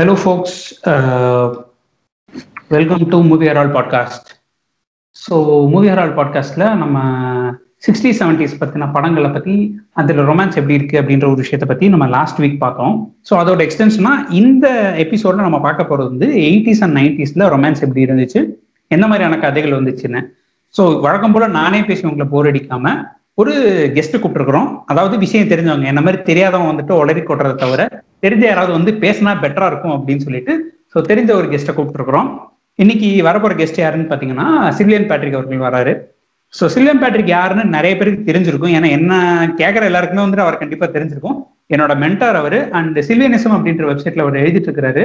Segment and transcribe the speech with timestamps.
[0.00, 0.52] Hello, folks.
[0.90, 1.46] Uh,
[3.12, 4.28] to movie Movie Herald podcast
[5.22, 5.34] so
[5.72, 7.02] movie herald பாட்காஸ்ட்டில் நம்ம
[7.86, 9.54] sixty seventies பற்றின படங்களை பற்றி
[10.00, 12.94] அதில் ரொமான்ஸ் எப்படி இருக்குது அப்படின்ற ஒரு விஷயத்தை பற்றி நம்ம லாஸ்ட் வீக் பார்த்தோம்.
[13.30, 14.66] ஸோ அதோட எக்ஸ்டென்ஷனாக இந்த
[15.04, 18.42] எபிசோடில் நம்ம பார்க்க போகிறது வந்து எயிட்டிஸ் அண்ட் நைன்டிஸில் ரொமான்ஸ் எப்படி இருந்துச்சு
[18.96, 20.22] எந்த மாதிரியான கதைகள் வந்துச்சுன்னு.
[20.78, 23.02] ஸோ வழக்கம் போல் நானே பேசி உங்களை போர் அடிக்காமல்
[23.34, 23.54] ஒரு
[23.96, 24.70] கெஸ்ட்டு கூப்பிட்டுருக்குறோம்.
[24.86, 29.68] அதாவது விஷயம் தெரிஞ்சவங்க என்ன மாதிரி தெரியாதவங்க வந்துட்டு உளறி கொட்டுறதை தவிர தெரிஞ்ச யாராவது வந்து பேசினா பெட்டரா
[29.72, 30.54] இருக்கும் அப்படின்னு சொல்லிட்டு
[30.92, 32.28] ஸோ தெரிஞ்ச ஒரு கெஸ்ட்டை கூப்பிட்டுருக்குறோம்.
[32.82, 34.46] இன்னைக்கு வரப்போற கெஸ்ட் யாருன்னு பார்த்தீங்கன்னா
[34.78, 35.92] சில்லியன் பேட்ரிக் அவர்கள் வராரு.
[36.58, 38.74] ஸோ சில்லியன் பேட்ரிக் யாருன்னு நிறைய பேருக்கு தெரிஞ்சிருக்கும்.
[38.76, 39.12] ஏன்னா என்ன
[39.60, 41.38] கேட்குற எல்லாருக்குமே வந்துட்டு அவர் கண்டிப்பாக தெரிஞ்சிருக்கும்.
[41.74, 45.04] என்னோட மென்டார் அவர் அண்ட் சில்வியனிசம் அப்படின்ற வெப்சைட்ல அவர் எழுதிட்டு இருக்கிறாரு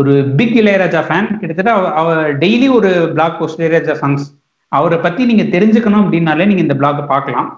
[0.00, 4.26] ஒரு பிக் இளையராஜா ஃபேன் கிட்டத்தட்ட அவர் டெய்லி ஒரு பிளாக் போஸ்ட் இளையராஜா சாங்ஸ்
[4.72, 7.48] அவரை பத்தி நீங்க தெரிஞ்சுக்கணும் அப்படின்னாலே நீங்க இந்த பிளாக் பார்க்கலாம்.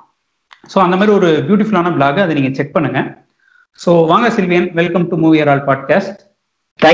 [0.72, 3.00] ஸோ அந்த மாதிரி ஒரு பியூட்டிஃபுல்லான பிளாக் அதை நீங்க செக் பண்ணுங்க.
[3.78, 6.18] ஸோ வாங்க Sylvian welcome to movie herald podcast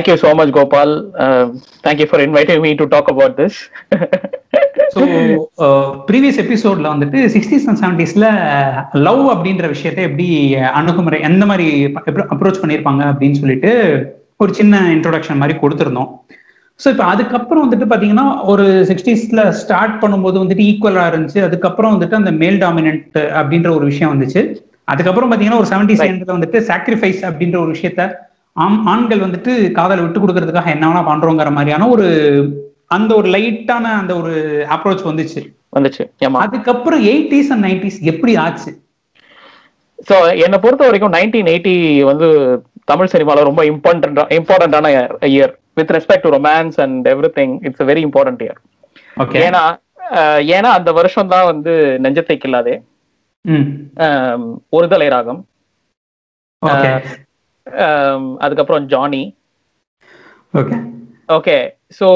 [0.09, 0.91] you so much, Gopal.
[1.25, 1.45] Uh,
[1.85, 3.55] thank you for inviting me to talk about this.
[4.95, 5.03] So
[6.09, 8.27] previous எபிசோட்ல வந்துட்டு சிக்ஸ்டீஸ் அண்ட் செவன்டிஸ்ல
[9.07, 10.27] லவ் அப்படின்ற விஷயத்தை எப்படி
[10.81, 11.67] அணுகுமுறை எந்த மாதிரி
[12.35, 13.73] அப்ரோச் பண்ணியிருப்பாங்க அப்படின்னு சொல்லிட்டு
[14.45, 16.11] ஒரு சின்ன இன்ட்ரோடக்ஷன் மாதிரி கொடுத்துருந்தோம்.
[16.81, 21.41] ஸோ இப்போ அதுக்கப்புறம் வந்துட்டு பார்த்தீங்கன்னா ஒரு சிக்ஸ்டீஸ்ல ஸ்டார்ட் பண்ணும்போது வந்துட்டு ஈக்குவலாக இருந்துச்சு.
[21.49, 24.43] அதுக்கப்புறம் வந்துட்டு அந்த மேல் டாமினன்ட் அப்படின்ற ஒரு விஷயம் வந்துச்சு.
[24.89, 28.03] அதுக்கப்புறம் பார்த்தீங்கன்னா ஒரு செவன்டி செவன்ல வந்துட்டு சாக்ரிஃபைஸ் அப்படின்ற ஒரு விஷயத்த
[28.57, 32.07] ஆம் ஆண்கள் வந்துட்டு காதலை விட்டு கொடுக்கறதுக்காக என்ன வேணா பண்றோங்கிற மாதிரியான ஒரு
[32.89, 34.33] அந்த ஒரு லைட்டான அந்த ஒரு
[34.69, 35.41] அப்ரோச் வந்துச்சு.
[35.73, 36.03] வந்துச்சு.
[36.45, 38.71] அதுக்கப்புறம் எயிட்டிஸ் அண்ட் நைன்டிஸ் எப்படி ஆச்சு?
[40.09, 42.27] ஸோ என்னை பொறுத்த வரைக்கும் நைன்டீன் எயிட்டி வந்து
[42.85, 44.89] தமிழ் சினிமால ரொம்ப இம்பார்ட்டன்ட் இம்பார்ட்டன்டான
[45.31, 48.61] year with respect to romance and everything it's very important year
[49.17, 49.63] okay ஏன்னா
[50.57, 51.73] ஏன்னா அந்த வருஷம் தான் வந்து
[52.05, 52.75] நெஞ்சத்தை கில்லாதே
[53.47, 53.67] ம்.
[54.05, 55.41] அஹ், ஒருதலை ராகம்
[58.41, 59.23] அதுக்கப்புறம் ஜானி.
[60.55, 60.77] ஓகே.
[61.29, 61.57] ஓகே
[61.99, 62.09] சோ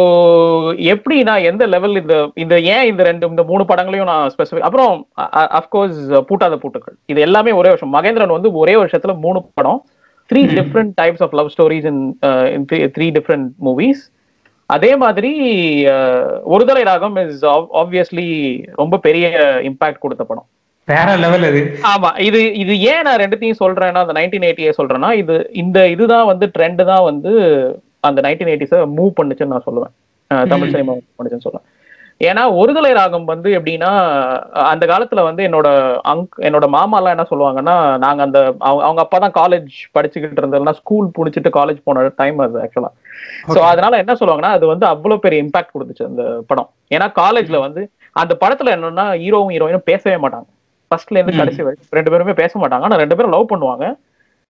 [0.92, 4.92] எப்படின்னா எந்த லெவல் இந்த இந்த ஏன் இந்த ரெண்டு இந்த மூணு படங்களையும் நான் ஸ்பெசிஃபிக் அப்புறம்
[5.58, 6.96] அஃப்கோர்ஸ் பூட்டாத பூட்டுக்கள்.
[7.06, 7.94] இது எல்லாமே ஒரே வருஷம்.
[7.94, 9.80] மகேந்திரன் வந்து ஒரே வருஷத்துல மூணு படம்.
[10.30, 12.02] Three different types of love stories in
[12.96, 14.02] three different movies
[14.70, 15.32] அதே மாதிரி
[16.54, 17.44] ஒருதலை ராகம் இஸ்
[17.80, 18.26] ஆப்வியஸ்லி
[18.74, 19.26] ரொம்ப பெரிய
[19.70, 20.48] இம்பாக்ட் கொடுத்த படம்.
[20.90, 21.60] வேற லெவல் அது.
[21.92, 26.46] ஆமா இது இது ஏன் நான் ரெண்டுத்தையும் சொல்றேன்னா அந்த நைன்டீன் எயிட்டியை சொல்றேன்னா இது இந்த இதுதான் வந்து
[26.54, 27.32] ட்ரெண்ட் தான் வந்து
[28.08, 29.92] அந்த நைன்டீன் எயிட்டிஸை மூவ் பண்ணுச்சுன்னு நான் சொல்லுவேன்.
[30.54, 31.66] தமிழ் சினிமா பண்ணுச்சுன்னு சொல்லுவேன்.
[32.28, 33.90] ஏன்னா ஒருதலை ராகம் வந்து எப்படின்னா
[34.72, 35.68] அந்த காலத்துல வந்து என்னோட
[36.12, 40.74] அங்க் என்னோட மாமா எல்லாம் என்ன சொல்லுவாங்கன்னா நாங்க அந்த அவங்க அவங்க அப்பா தான் காலேஜ் படிச்சுக்கிட்டு இருந்ததுனா
[40.80, 42.92] ஸ்கூல் புடிச்சிட்டு காலேஜ் போன டைம் அது ஆக்சுவலா
[43.54, 46.70] சோ அதனால என்ன சொல்லுவாங்கன்னா அது வந்து அவ்வளவு பெரிய இம்பாக்ட் கொடுத்துச்சு அந்த படம்.
[46.96, 47.82] ஏன்னா காலேஜ்ல வந்து
[48.22, 50.48] அந்த படத்துல என்னன்னா ஹீரோவும் ஹீரோயினும் பேசவே மாட்டாங்க.
[50.90, 51.40] ஃபர்ஸ்ட்ல இருந்து.
[51.40, 51.90] கடைசி வரைக்கும்.
[51.98, 52.86] ரெண்டு பேருமே பேச மாட்டாங்க.
[52.88, 53.84] ஆனா ரெண்டு பேரும் லவ் பண்ணுவாங்க.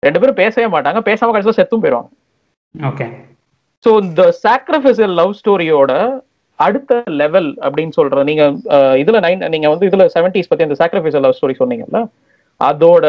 [0.03, 1.01] ரெண்டு பேரும் பேசவே மாட்டாங்க.
[1.11, 2.11] பேசாம கடைசியில் செத்தும் போயிடுவாங்க
[2.75, 3.07] ஓகே
[3.85, 5.93] ஸோ இந்த சாக்ரிஃபைசல் லவ் ஸ்டோரியோட
[6.59, 8.45] அடுத்த லெவல் அப்படின்னு சொல்றது நீங்க
[9.03, 12.01] இதுல நைன் நீங்க வந்து இதுல செவன்டிஸ் பத்தி அந்த சாக்ரிஃபைசல் லவ் ஸ்டோரி சொன்னீங்கல்ல
[12.61, 13.07] அதோட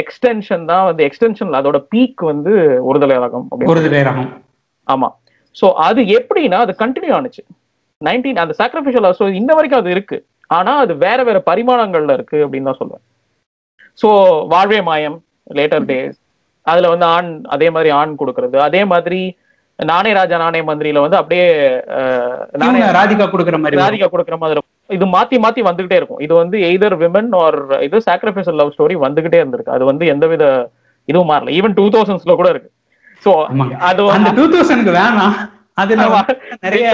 [0.00, 2.52] எக்ஸ்டென்ஷன் தான் வந்து எக்ஸ்டென்ஷன்ல அதோட பீக் வந்து
[2.88, 3.46] ஒரு திரையரகம்
[4.88, 5.08] ஆமா.
[5.56, 7.42] சோ அது எப்படின்னா அது கண்டினியூ ஆனுச்சு.
[8.00, 10.18] நைன்டீன் அந்த சாக்ரிஃபிஷியல் லவ் ஸ்டோரி இன்ன வரைக்கும் அது இருக்கு.
[10.56, 13.04] ஆனா அது வேற வேற பரிமாணங்கள்ல இருக்கு அப்படின்னு தான் சொல்லுவேன்.
[14.02, 14.08] சோ
[14.52, 15.16] வாழ்வே மாயம்
[15.58, 16.18] லேட்டர் டேஸ்
[16.66, 18.56] அதுல வந்து ஆண் அதே மாதிரி ஆண் கொடுக்கறது.
[18.68, 19.20] அதே மாதிரி
[19.78, 21.46] நானே ராஜா நானே மந்திரியில வந்து அப்படியே
[22.62, 23.80] நானே ராதிகா கொடுக்குற மாதிரி.
[23.82, 24.70] ராதிகா கொடுக்குற மாதிரி இருக்கும்.
[24.96, 26.20] இது மாத்தி மாத்தி வந்துகிட்டே இருக்கும்.
[26.26, 29.74] இது வந்து எய்தர் விமன் ஆர் இது சாக்ரிஃபைசல் லவ் ஸ்டோரி வந்துகிட்டே இருந்திருக்கு.
[29.76, 30.44] அது வந்து எந்தவித
[31.08, 31.54] இதுவும் மாறல.
[31.58, 32.70] ஈவன் டூ தௌசண்ட்ஸ்ல கூட இருக்கு.
[33.24, 33.32] சோ.
[33.88, 35.34] அது அந்த டூ தௌசண்ட்க்கு வேணாம்.
[35.82, 36.06] அதுல.
[36.16, 36.34] வந்து
[36.66, 36.86] நிறைய.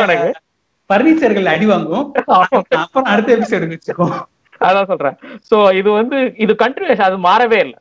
[0.90, 2.06] பர்னிச்சர்கள் அடி வாங்கும்.
[2.78, 4.06] அப்புறம் அடுத்த எபிசோடு வச்சுக்கோ
[4.68, 5.16] அதான் சொல்றேன்.
[5.50, 7.78] சோ இது வந்து இது கண்டினியூஸ் அது மாறவே இல்லை.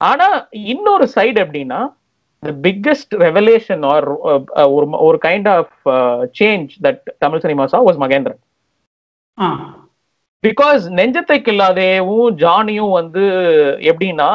[0.00, 0.26] ஆனா
[0.72, 1.80] இன்னொரு சைடு எப்படின்னா
[2.42, 4.06] த பிக்கெஸ்ட் ரெவலேஷன் ஆர்
[4.76, 5.74] ஒரு ஒரு kind of
[6.40, 8.40] change that Tamil சினிமாஸா was Mahendran.
[10.44, 13.24] Because நெஞ்சத்தை கில்லாதேவும் ஜானியும் வந்து
[13.90, 14.30] எப்படின்னா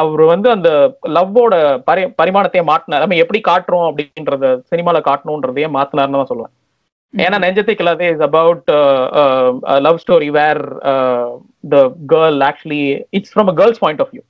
[0.00, 0.70] அவர் வந்து அந்த
[1.16, 1.54] லவ்வோட
[1.88, 6.54] பரி பரிமாணத்தையே மாட்டினார் நம்ம எப்படி காட்டுறோம் அப்படின்றத சினிமால காட்டணுன்றதையே மாத்தினார்னு தான் சொல்லுவேன்.
[7.14, 8.66] ஏன்னா Nenjathai Killathe is about
[9.86, 10.62] love story where
[11.68, 11.76] the
[12.12, 14.22] girl actually it's from a girl's point of view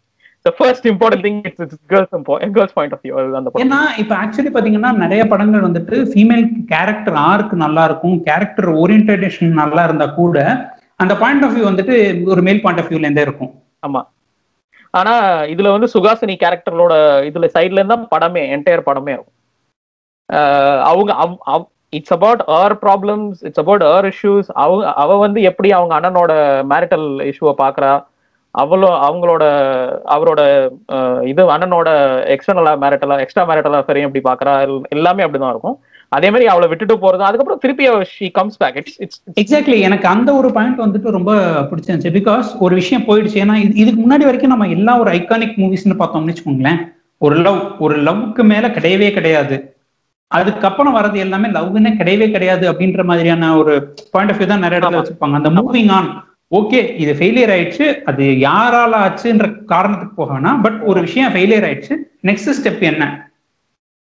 [0.45, 2.13] the first important thing it's it's girl's
[2.57, 6.45] girl's point of view அந்த ஏன்னா இப்ப ஆக்சுவலி பாத்தீங்கன்னா நிறைய படங்கள் வந்துட்டு ஃபீமேல்
[6.75, 10.39] கேரக்டர் ஆர்க் நல்லா இருக்கும் character orientation நல்லா இருந்தா கூட
[10.97, 11.97] அந்த பாயிண்ட் ஆஃப் வியூ வந்துட்டு
[12.27, 13.53] ஒரு மேல் பாயிண்ட் ஆஃப் வியூல இருந்தே இருக்கும்.
[13.87, 14.01] ஆமா.
[14.91, 15.13] ஆனா
[15.55, 16.95] இதுல வந்து சுகாசினி கேரக்டரோட
[17.31, 19.37] இதுல சைட்ல இருந்தா படமே என்டையர் படமே இருக்கும்.
[20.29, 21.13] ஆஹ் அவங்க
[21.91, 26.31] it's about our problems it's about our issues அவங்க அவ வந்து எப்படி அவங்க அண்ணனோட
[26.73, 28.07] மேரிட்டல் இஷ்யூவை பாக்குறா?
[28.59, 29.45] அவ்வளோ அவங்களோட
[30.07, 30.69] அவரோட
[31.27, 31.87] இது அண்ணனோட
[32.29, 34.83] எக்ஸ்டர்னலா மேரிட்டலா எக்ஸ்ட்ரா மேரிட்டலா சரி எப்படி பாக்குறா?
[34.89, 35.79] எல்லாமே அப்படிதான் இருக்கும்.
[36.09, 40.33] அதே மாதிரி அவளை விட்டுட்டு போறது அதுக்கப்புறம் திருப்பி she comes back it's it's exactly எனக்கு அந்த
[40.35, 42.13] ஒரு பாயிண்ட் வந்துட்டு ரொம்ப பிடிச்சிருந்துச்சு.
[42.13, 43.49] பிகாஸ் ஒரு விஷயம் போயிடுச்சு.
[43.49, 46.95] ஏன்னா இது- இதுக்கு முன்னாடி வரைக்கும் நம்ம எல்லா ஒரு ஐகானிக் மூவிஸ்னு பார்த்தோம்னு வச்சுக்கோங்களேன்.
[47.19, 49.77] ஒரு லவ் ஒரு லவ்க்கு மேல கிடையவே கிடையாது.
[50.29, 54.91] அதுக்கப்புறம் வர்றது எல்லாமே லவ்னே கிடையவே கிடையாது அப்படின்ற மாதிரியான ஒரு பாயிண்ட் ஆஃப் வியூ தான் நிறைய இடத்துல.
[54.91, 55.33] வச்சிருப்பாங்க.
[55.33, 60.63] அந்த மூவிங் ஆன் ஓகே இது ஃபெயிலியர் ஆயிடுச்சு அது யாரால ஆச்சுன்ற காரணத்துக்கு போக வேணாம்.
[60.63, 63.31] பட் ஒரு விஷயம் ஃபெயிலியர் ஆயிடுச்சு நெக்ஸ்ட் ஸ்டெப் என்ன?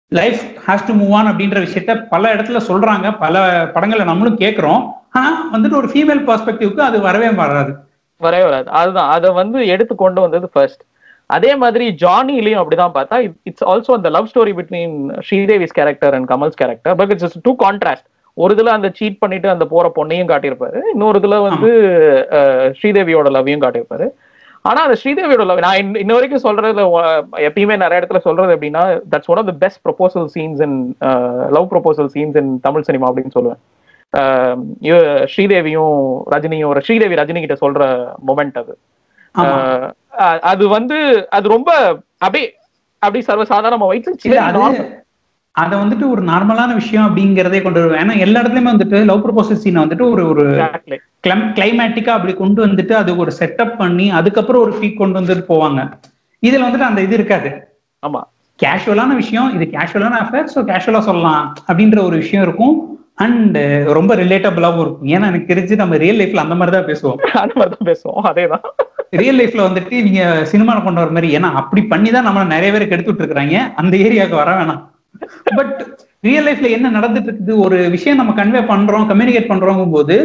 [0.07, 3.17] Life has to move on அப்படின்ற விஷயத்த பல இடத்துல சொல்றாங்க.
[3.19, 7.73] பல படங்களை நம்மளும் கேட்கிறோம் ஆனா வந்துட்டு ஒரு ஃபீமேல் பெர்ஸ்பெக்டிவ்க்கு அது வரவே வராது.
[8.17, 8.69] வரவே வராது.
[8.69, 9.09] அதுதான்.
[9.09, 10.83] அதை வந்து எடுத்து கொண்டு வந்தது ஃபர்ஸ்ட்
[11.29, 14.95] அதே மாதிரி ஜானிலையும் அப்படிதான் பார்த்தா இட்ஸ் ஆல்சோ அந்த love story between
[15.27, 19.65] Sridevi's character and Kamal's character but it's too contrast ஒரு இதுல அந்த சீட் பண்ணிட்டு அந்த
[19.67, 21.69] போற பொண்ணையும் காட்டியிருப்பாரு இன்னொரு இதுல வந்து
[22.77, 24.05] ஸ்ரீதேவியோட லவ்வையும் காட்டியிருப்பாரு.
[24.65, 29.27] ஆனா அந்த ஸ்ரீதேவியோட லவ் நான் இன்ன- வரைக்கும் சொல்றது அஹ், எப்பயுமே நிறைய இடத்துல சொல்றது எப்படின்னா that's
[29.27, 30.77] one of the best proposal scenes in
[31.49, 33.61] love proposal scenes in Tamil cinema அப்படின்னு சொல்லுவேன்.
[35.31, 35.93] ஸ்ரீதேவியும்
[36.31, 37.83] ரஜினியும் ஒரு ஸ்ரீதேவி ரஜினி கிட்ட சொல்ற
[38.27, 38.73] மொமெண்ட் அது.
[40.43, 40.97] அது வந்து
[41.29, 41.69] அது ரொம்ப
[42.21, 42.47] அப்படியே
[43.01, 44.83] அப்படி சர்வசாதாரணமா வயிற்று அது
[45.55, 48.01] அத வந்துட்டு ஒரு நார்மலான விஷயம் அப்படிங்கறதே கொண்டு வருவேன்.
[48.03, 50.45] ஏன்னா எல்லா இடத்துலயுமே வந்துட்டு லவ் ப்ரொபோசல் சீனை வந்துட்டு ஒரு ஒரு
[51.55, 55.81] கிளைமேட்டிக்கா அப்படி கொண்டு வந்துட்டு அது ஒரு செட்டப் பண்ணி அதுக்கப்புறம் ஒரு ஃபீக் கொண்டு வந்துட்டு போவாங்க.
[56.43, 57.49] இதுல வந்துட்டு அந்த இது இருக்காது.
[58.03, 58.21] ஆமா.
[58.59, 62.75] கேஷுவலான விஷயம் இது கேஷுவலான அஃபேர் ஸோ கேஷுவலா சொல்லலாம் அப்படின்ற ஒரு விஷயம் இருக்கும்.
[63.15, 65.07] அண்ட் ரொம்ப ரிலேட்டபிளாவும் இருக்கும்.
[65.07, 67.19] ஏன்னா எனக்கு தெரிஞ்சு நம்ம ரியல் லைஃப்ல அந்த மாதிரி தான் பேசுவோம்.
[67.43, 68.21] அந்த மாதிரி தான் பேசுவோம்.
[68.23, 68.65] அதேதான்.
[69.21, 70.21] ரியல் லைஃப்ல வந்துட்டு இவங்க
[70.51, 74.41] சினிமால கொண்டு வர மாதிரி ஏன்னா அப்படி பண்ணி தான் நம்மள நிறைய பேர் கெடுத்துட்டு இருக்காங்க அந்த ஏரியாவுக்கு
[74.41, 74.81] வர வேணாம்.
[75.57, 75.75] பட்
[76.27, 80.15] ரியல் லைஃப்ல என்ன நடந்துட்டு இருக்குது ஒரு விஷயம் நம்ம கன்வே பண்றோம் கம்யூனிகேட் பண்றோங்கும் போது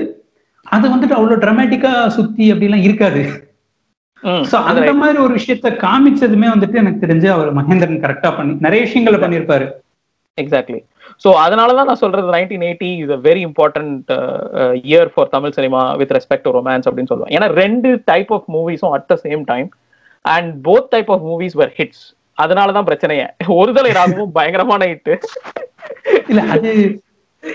[0.66, 3.22] அது வந்துட்டு அவ்வளவு ட்ராமேட்டிக்கா சுத்தி அப்படிலாம் இருக்காது.
[4.50, 4.92] சோ அந்த.
[5.00, 9.66] மாதிரி ஒரு விஷயத்த காமிச்சதுமே வந்துட்டு எனக்கு தெரிஞ்சு அவர் மகேந்திரன் கரெக்டா பண்ணி நிறைய விஷயங்களை பண்ணியிருப்பாரு.
[10.38, 10.80] எக்ஸாக்ட்லி
[11.22, 14.10] ஸோ அதனால தான் நான் சொல்றது nineteen eighty is a very important
[14.84, 18.94] year for Tamil cinema with respect to romance அப்படின்னு சொல்லுவேன் ஏன்னா ரெண்டு type of மூவிஸும்
[18.96, 19.68] at the same time
[20.24, 22.04] and both type of movies were hits
[22.38, 23.26] அதனால தான் பிரச்சனையே.
[23.60, 25.10] ஒரு தலை ராகவும் பயங்கரமான ஹிட்
[26.30, 26.72] இல்ல அது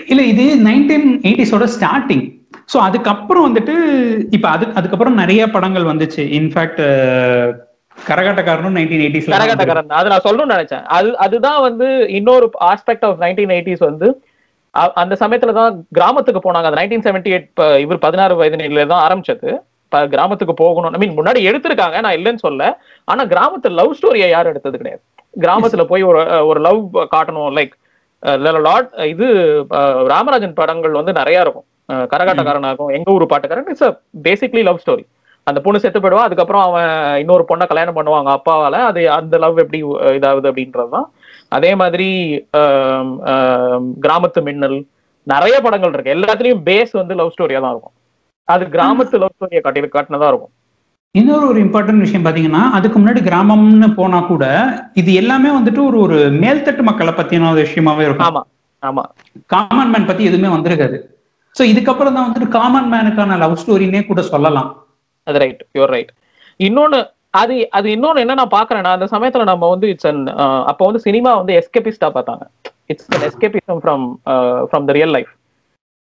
[0.08, 2.24] இல்ல இது நைன்டீன் எயிட்டிஸோட ஸ்டார்டிங்
[2.72, 3.74] சோ அதுக்கப்புறம் வந்துட்டு
[4.36, 6.22] இப்ப அது அதுக்கப்புறம் நிறைய படங்கள் வந்துச்சு.
[6.38, 6.80] இன்ஃபேக்ட்
[7.96, 10.84] கரகாட்டக்காரனும் நைன்டீன் எயிட்டிஸ்ல கரகாட்டக்காரன் அது நான் சொல்லணும்னு நினைச்சேன்.
[10.96, 11.86] அது அதுதான் வந்து
[12.18, 14.08] இன்னொரு ஆஸ்பெக்ட் ஆஃப் நைன்டீன் எயிட்டிஸ் வந்து
[14.96, 16.68] அந்த சமயத்துல தான் கிராமத்துக்கு போனாங்க.
[16.68, 17.48] அந்த நைன்டீன் செவன்டி எயிட்
[17.78, 19.50] இவர் பதினாறு வயதினில தான் ஆரம்பிச்சது.
[20.10, 20.94] கிராமத்துக்கு போகணும்.
[20.94, 22.62] ஐ மீன் முன்னாடி எடுத்திருக்காங்க நான் இல்லைன்னு சொல்ல.
[23.08, 25.02] ஆனா கிராமத்து லவ் ஸ்டோரியை யாரும் எடுத்தது கிடையாது.
[25.36, 26.80] கிராமத்துல போய் ஒரு ஒரு லவ்
[27.14, 27.74] காட்டணும் லைக்
[28.66, 29.26] லாட் இது
[30.10, 31.66] ராமராஜன் படங்கள் வந்து நிறைய இருக்கும்.
[31.88, 32.06] அஹ்,
[32.70, 33.88] இருக்கும் Enga Ooru Pattukaran it's
[34.26, 35.04] basically love story
[35.46, 36.26] அந்த பொண்ணு செத்து போயிடுவா.
[36.28, 36.90] அதுக்கப்புறம் அவன்
[37.22, 38.76] இன்னொரு பொண்ணை கல்யாணம் பண்ணுவாங்க அப்பாவால.
[38.90, 39.80] அது அந்த லவ் எப்படி
[40.18, 41.08] இதாகுது அப்படின்றதுதான்.
[41.56, 42.08] அதே மாதிரி
[44.04, 44.78] கிராமத்து மின்னல்.
[45.26, 46.14] நிறைய படங்கள் இருக்கு.
[46.16, 47.96] எல்லாத்துலயும் பேஸ் வந்து லவ் ஸ்டோரியா தான் இருக்கும்.
[48.48, 50.52] அது கிராமத்து லவ் ஸ்டோரியை காட்டி காட்டினதா இருக்கும்.
[51.14, 54.44] இன்னொரு ஒரு இம்பார்ட்டன்ட் விஷயம் பாத்தீங்கன்னா அதுக்கு முன்னாடி கிராமம்னு போனா கூட
[55.00, 58.28] இது எல்லாமே வந்துட்டு ஒரு ஒரு மேல்தட்டு மக்களை பத்தின ஒரு விஷயமாவே இருக்கும்.
[58.28, 58.42] ஆமா
[58.82, 59.04] ஆமா.
[59.52, 60.96] காமன் மேன் பத்தி எதுவுமே வந்திருக்காது.
[61.56, 64.70] சோ இதுக்கப்புறம் தான் வந்துட்டு காமன் மேனுக்கான லவ் ஸ்டோரினே கூட சொல்லலாம்.
[65.30, 66.10] அது ரைட் யுவர் ரைட்
[66.60, 67.00] இன்னொன்னு
[67.42, 70.20] அது அது இன்னொன்னு என்ன நான் பாக்குறேன்னா அந்த சமயத்துல நம்ம வந்து இட்ஸ் அன்
[70.70, 72.44] அப்போ வந்து சினிமா வந்து எஸ்கேபிஸ்டா பார்த்தாங்க.
[72.92, 74.04] It's an escapism from
[74.68, 75.32] from the real life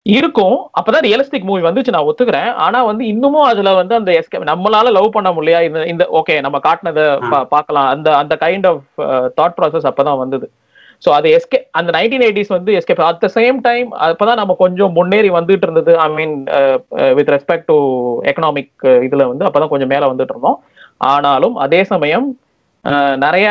[0.06, 0.56] இருக்கும்.
[0.80, 2.50] அப்பதான் ரியலிஸ்டிக் மூவி வந்துச்சு நான் ஒத்துக்கிறேன்.
[2.64, 5.62] ஆனா வந்து இன்னமும் அதுல வந்து அந்த எஸ்கே நம்மளால லவ் பண்ண முடியலையா?
[5.94, 7.06] இந்த ஓகே நம்ம காட்டினதை
[7.54, 7.88] பார்க்கலாம்.
[7.94, 8.84] அந்த அந்த கைண்ட் ஆஃப்
[9.40, 10.48] தாட் ப்ராசஸ் அப்பதான் வந்தது.
[11.04, 14.94] ஸோ அது எஸ்கே அந்த நைன்டீன் எயிட்டிஸ் வந்து escape at the same time அப்பதான் நம்ம கொஞ்சம்
[14.94, 15.94] முன்னேறி வந்துட்டு இருந்தது.
[16.00, 16.36] I mean
[17.18, 17.78] with respect to
[18.30, 18.72] economic
[19.08, 20.60] இதுல வந்து அப்பதான் கொஞ்சம் மேல வந்துட்டு இருந்தோம்.
[21.10, 22.28] ஆனாலும் அதே சமயம்
[22.86, 23.48] அஹ், நிறைய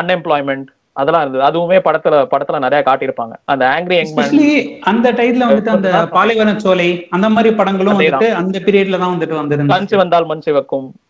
[0.00, 1.46] அன்எம்ப்ளாய்மெண்ட் அதெல்லாம் இருந்தது.
[1.46, 3.34] அதுவுமே படத்துல படத்துல நிறைய காட்டியிருப்பாங்க.
[3.52, 4.50] அந்த ஆங்கிரி யங்மேன் எஸ்பெஷலி
[4.90, 7.96] அந்த டைம்ல வந்துட்டு அந்த பாலைவன சோலை அந்த மாதிரி படங்களும்.
[7.96, 10.86] வந்துட்டு அந்த பீரியட்ல தான் வந்துட்டு வந்திருந்துச்சு மண் வந்தால் மண் சிவக்கும்.
[10.86, 11.03] அஹ்,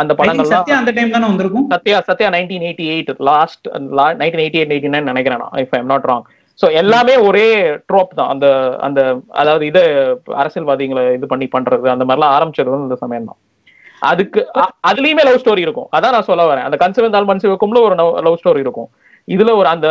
[0.00, 1.66] அந்த படங்கள்லாம் சத்யா அந்த டைம் தானே வந்திருக்கும்.
[1.72, 3.66] Sathya Sathya nineteen eighty eight last
[4.20, 6.26] nineteen eighty eight eighty nine நினைக்கிறேன் if I'm not wrong
[6.58, 7.46] so எல்லாமே ஒரே
[7.90, 8.30] ட்ரோப் தான்.
[8.32, 8.46] அந்த
[8.86, 9.00] அந்த
[9.40, 9.82] அதாவது இது
[10.42, 13.40] அரசியல்வாதிகளை இது பண்ணி பண்றது அந்த மாதிரிலாம் ஆரம்பிச்சது இந்த சமயம் தான்.
[14.10, 14.40] அதுக்கு
[14.90, 15.88] அதுலயுமே லவ் ஸ்டோரி இருக்கும்.
[15.96, 16.66] அதான் நான் சொல்ல வரேன்.
[16.68, 18.88] அந்த கன்சிவந்தால் மன்சிவக்கும்ல ஒரு லவ் ஸ்டோரி இருக்கும்.
[19.28, 19.86] இதுல ஒரு அந்த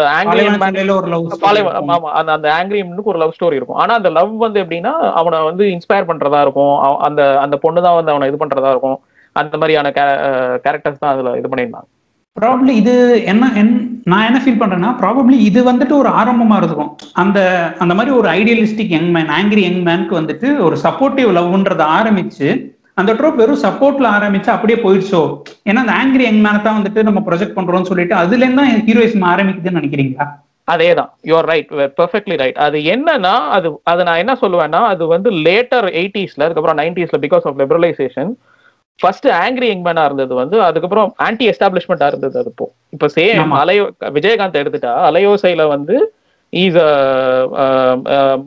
[1.81, 3.79] ஆமா அந்த ஆங்கிரிம்னுக்கு ஒரு லவ் ஸ்டோரி இருக்கும்.
[3.83, 6.75] ஆனா அந்த லவ் வந்து எப்படின்னா அவனை வந்து இன்ஸ்பயர் பண்றதா இருக்கும்.
[7.07, 8.97] அந்த அந்த பொண்ணு தான் வந்து அவனை இது பண்றதா இருக்கும்.
[9.35, 9.89] அந்த மாதிரியான
[10.65, 11.87] கேரக்டர்ஸ் தான் அதுல இது பண்ணியிருந்தாங்க.
[12.37, 12.93] ப்ராபப்ளி இது
[13.31, 13.71] என்ன என்
[14.11, 16.91] நான் என்ன ஃபீல் பண்றேன்னா ப்ராபப்ளி இது வந்துட்டு ஒரு ஆரம்பமா இருக்கும்.
[17.21, 17.39] அந்த
[17.83, 22.49] அந்த மாதிரி ஒரு idealistic young man angry young மேனுக்கு வந்துட்டு ஒரு சப்போர்ட்டிவ் லவ்ன்றத ஆரம்பிச்சு
[22.99, 25.21] அந்த ட்ரோப் வெறும் சப்போர்ட்ல ஆரம்பிச்சு அப்படியே போயிடுச்சோ?
[25.69, 29.27] ஏன்னா அந்த ஆங்கிரி யங் மேனை தான் வந்துட்டு நம்ம ப்ரொஜெக்ட் பண்றோம்னு சொல்லிட்டு அதுல இருந்து தான் ஹீரோயிசம்
[29.33, 30.25] ஆரம்பிக்குதுன்னு நினைக்கிறீங்களா?
[30.67, 31.09] அதேதான்.
[31.29, 31.69] யூஆர் ரைட்
[31.99, 37.19] பெர்ஃபெக்ட்லி ரைட் அது என்னன்னா அது அது நான் என்ன சொல்லுவேன்னா அது வந்து லேட்டர் எயிட்டிஸ்ல அதுக்கப்புறம் நைன்டிஸ்ல
[37.25, 38.31] because of liberalisation
[39.01, 42.65] first angry யங்மேனா இருந்தது வந்து அதுக்கப்புறம் ஆன்டி எஸ்டாப்ளிஷ்மெண்டா இருந்தது அது இப்போ.
[42.95, 43.53] இப்போ சேம்.
[43.61, 43.85] அலையோ
[44.17, 45.95] விஜயகாந்த் எடுத்துட்டா அலையோசையில வந்து
[46.53, 46.77] இஸ்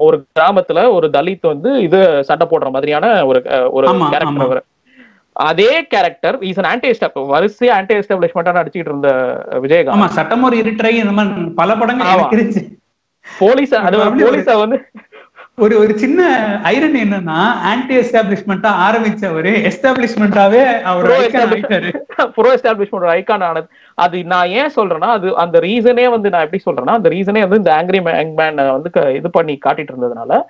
[0.04, 3.40] ஒரு கிராமத்துல ஒரு தலித் வந்து இது சண்டை போடுற மாதிரியான ஒரு
[3.76, 3.86] ஒரு.
[4.12, 4.62] கேரக்டர் அவர்.
[5.36, 9.08] அதே கேரக்டர் இஸ் an ஆன்டி எஸ்டாப் வரிசையா ஆன்டி எஸ்டாப்ளிஷ்மெண்டா நடிச்சிட்டு இருந்த
[9.64, 9.96] விஜயகாந்த்.
[9.96, 12.60] ஆமா சட்டம் ஒரு இருட்டரை இந்த மாதிரி பல படங்கள்
[13.26, 14.78] போலீஸ் அது போலீஸா வந்து
[15.58, 16.20] ஒரு ஒரு சின்ன
[16.70, 17.36] ஐரன் என்னன்னா
[17.70, 21.04] ஆன்டி எஸ்டாப்ளிஷ்மெண்டா ஆரம்பிச்சவரு எஸ்டாப்ளிஷ்மெண்டாவே அவர்
[22.36, 23.66] ப்ரோ எஸ்டாப்ளிஷ்மெண்ட் ஐக்கான் ஆனது.
[23.98, 27.72] அது நான் ஏன் சொல்றேன்னா அது அந்த ரீசனே வந்து நான் எப்படி சொல்றேன்னா அந்த ரீசனே வந்து இந்த
[27.78, 28.00] ஆங்கிரி
[28.40, 30.40] மேன் வந்து இது பண்ணி காட்டிட்டு இருந்ததுனால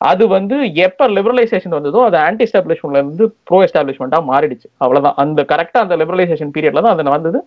[0.00, 0.56] அது வந்து
[0.86, 4.68] எப்ப லிபரலைசேஷன் வந்ததோ அது ஆன்டி எஸ்டாப்ளிஷ்மெண்ட்ல இருந்து ப்ரோ எஸ்டாப்ளிஷ்மெண்டா மாறிடுச்சு.
[4.84, 5.18] அவ்வளவுதான்.
[5.24, 7.38] அந்த கரெக்டா அந்த லிபரலைசேஷன் பீரியட்ல தான் அது வந்தது.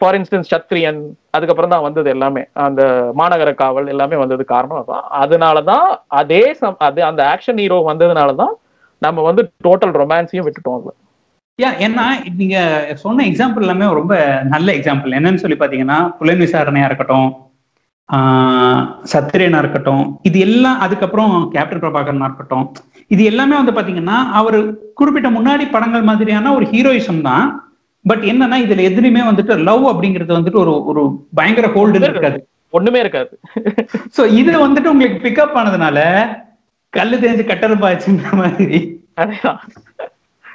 [0.00, 1.00] ஃபார் இன்ஸ்டன்ஸ் சத்ரியன்
[1.36, 2.42] அதுக்கப்புறம் தான் வந்தது எல்லாமே.
[2.66, 2.82] அந்த
[3.20, 5.04] மாநகர காவல் எல்லாமே வந்தது காரணம் அதான்.
[5.22, 5.86] அதனாலதான்
[6.20, 8.54] அதே சம் அது அந்த ஆக்ஷன் ஹீரோ வந்ததுனால தான்
[9.02, 10.92] நம்ம வந்து டோட்டல் ரொமான்ஸையும் விட்டுட்டோம் அதுல.
[11.58, 12.04] யா ஏன்னா
[12.40, 12.56] நீங்க
[13.02, 14.14] சொன்ன எக்ஸாம்பிள் எல்லாமே ரொம்ப
[14.54, 17.28] நல்ல எக்ஸாம்பிள் என்னன்னு சொல்லி பாத்தீங்கன்னா புலன் விசாரணையா இருக்கட்டும்
[19.12, 22.66] சத்திரியனா இருக்கட்டும் இது எல்லாம் அதுக்கப்புறம் கேப்டன் பிரபாகரனா இருக்கட்டும்
[23.10, 24.58] இது எல்லாமே வந்து பாத்தீங்கன்னா அவர்
[24.94, 27.46] குறிப்பிட்ட முன்னாடி படங்கள் மாதிரியான ஒரு ஹீரோயிசம் தான்.
[28.10, 31.02] பட் என்னன்னா இதுல எதுலையுமே வந்துட்டு லவ் அப்படிங்கிறது வந்துட்டு ஒரு ஒரு
[31.40, 32.38] பயங்கர ஹோல்டு இருக்காது.
[32.76, 33.32] ஒண்ணுமே இருக்காது.
[34.16, 35.98] சோ இது வந்துட்டு உங்களுக்கு பிக்கப் ஆனதுனால
[36.96, 38.78] கல்லு தெரிஞ்சு கட்டரப்பாச்சுன்ற மாதிரி.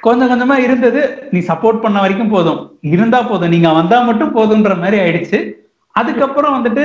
[0.06, 1.00] கொஞ்சம் கொஞ்சமா இருந்தது.
[1.32, 2.60] நீ சப்போர்ட் பண்ண வரைக்கும் போதும்.
[2.94, 3.52] இருந்தா போதும்.
[3.54, 5.40] நீங்க வந்தா மட்டும் போதுன்ற மாதிரி ஆயிடுச்சு.
[5.94, 6.84] அதுக்கப்புறம் வந்துட்டு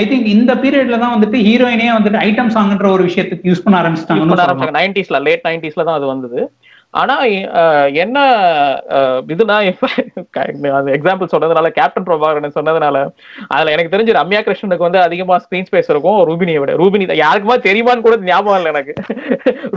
[0.00, 4.34] ஐ திங்க் இந்த பீரியட்ல தான் வந்துட்டு ஹீரோயினே வந்துட்டு ஐட்டம் சாங்ன்ற ஒரு விஷயத்துக்கு யூஸ் பண்ண ஆரம்பிச்சிட்டாங்கன்னு
[4.34, 4.76] சொல்லலாம்.
[4.78, 6.40] நைன்டிஸ்ல லேட் நைன்டிஸ்ல தான் அது வந்தது.
[6.96, 7.14] ஆனா
[8.02, 8.18] என்ன
[9.32, 9.56] இதுனா
[10.78, 12.96] அந்த எக்ஸாம்பிள் சொன்னதுனால கேப்டன் பிரபாகரன் சொன்னதுனால
[13.54, 17.56] அதுல எனக்கு தெரிஞ்சு ரம்யா கிருஷ்ணனுக்கு வந்து அதிகமா ஸ்கிரீன் ஸ்பேஸ் இருக்கும் ரூபினியை விட ரூபினி தான் யாருக்குமா
[17.68, 18.94] தெரியுமான்னு கூட ஞாபகம் இல்லை எனக்கு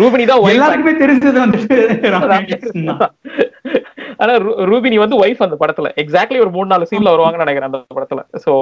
[0.01, 0.43] ரூபினி தான்.
[0.55, 1.53] எல்லாருக்குமே தெரிஞ்சது தான்.
[4.19, 5.87] ஆனா ரூ- ரூபினி வந்து ஒய்ஃப் அந்த படத்துல.
[6.01, 8.19] எக்ஸாக்ட்லி ஒரு மூணு நாலு சீன்ல வருவாங்கன்னு நினைக்கிறேன் அந்த படத்துல.
[8.45, 8.53] சோ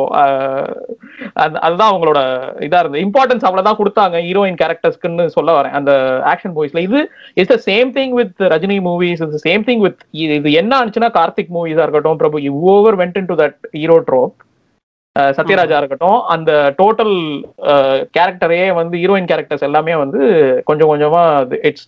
[1.66, 2.20] அதுதான் அவங்களோட
[2.68, 3.04] இதா இருந்தது.
[3.06, 5.76] இம்பார்ட்டன்ஸ் அவ்வளவுதான் கொடுத்தாங்க ஹீரோயின் கேரக்டர்ஸ்க்குன்னு சொல்ல வரேன்.
[5.80, 5.92] அந்த
[6.26, 7.02] ஆக்ஷன் மூவிஸ்ல இது
[7.34, 11.54] it's the same thing with Rajini movies it's same thing with இது என்ன ஆச்சுன்னா கார்த்திக்
[11.54, 14.36] மூவிஸா இருக்கட்டும் Prabhu over went into that hero trope
[15.38, 17.16] Sathyaraja இருக்கட்டும் அந்த டோட்டல்
[18.18, 20.20] கேரக்டரே வந்து ஹீரோயின் கேரக்டர்ஸ் எல்லாமே வந்து
[20.70, 21.22] கொஞ்சம் கொஞ்சமா
[21.70, 21.88] இட்ஸ்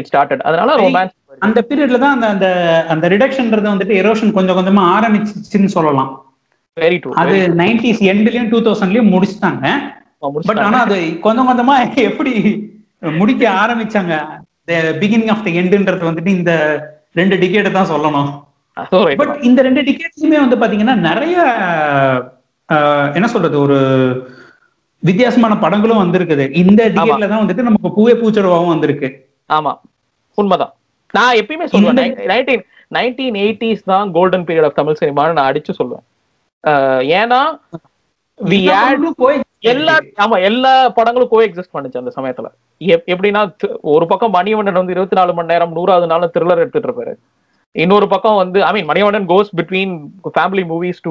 [0.00, 1.14] இட் ஸ்டார்டட் அதனால ரொமான்ஸ்
[1.46, 2.48] அந்த பீரியட்ல தான் அந்த அந்த
[2.92, 6.10] அந்த ரிடக்ஷன்ன்றது வந்துட்டு எரோஷன் கொஞ்சம் கொஞ்சமா ஆரம்பிச்சிச்சுன்னு சொல்லலாம்.
[6.76, 9.66] வெரி ட்ரூ அது நைன்டிஸ் எண்ட்லயும் டூ தௌசண்ட்லயும் முடிச்சிட்டாங்க.
[10.48, 11.74] பட் ஆனா அது கொஞ்சம் கொஞ்சமா
[12.10, 12.32] எப்படி
[13.20, 14.14] முடிக்க ஆரம்பிச்சாங்க?
[15.02, 16.52] பிகினிங் ஆஃப் த எண்டுன்றது வந்துட்டு இந்த
[17.20, 18.30] ரெண்டு டிக்கெட்டை தான் சொல்லணும்.
[19.20, 21.36] பட் இந்த ரெண்டு டிக்கெட்ஸுமே வந்து பாத்தீங்கன்னா நிறைய
[23.14, 23.78] என்ன சொல்றது ஒரு
[25.00, 26.50] வித்தியாசமான படங்களும் வந்திருக்குது.
[26.54, 29.28] இந்த டிக்கெட்ல தான் வந்துட்டு நமக்கு பூவே பூச்சடவாவும் வந்திருக்கு.
[29.52, 29.78] ஆமா.
[30.34, 30.74] உண்மைதான்.
[31.12, 32.62] நான் எப்பயுமே சொல்லுவேன் நைன்டீன்
[32.94, 36.04] நைன்டீன் எயிட்டிஸ் தான் கோல்டன் பீரியட் ஆஃப் தமிழ் சினிமான்னு நான் அடிச்சு சொல்லுவேன்.
[37.00, 37.58] ஏன்னா
[38.44, 39.40] we எல்லா போய்
[40.16, 42.44] ஆமா எல்லா படங்களும் கோ எக்ஸிஸ்ட் பண்ணுச்சு அந்த சமயத்துல.
[42.78, 47.14] எப்- எப்படின்னா ஒரு பக்கம் மணிவண்ணன் வந்து இருபத்தி நாலு மணி நேரம் நூறாவது நாள் த்ரில்லர் எடுத்துட்டு இருப்பாரு.
[47.74, 49.94] இன்னொரு பக்கம் வந்து I mean Manivannan goes between
[50.36, 51.10] family movies to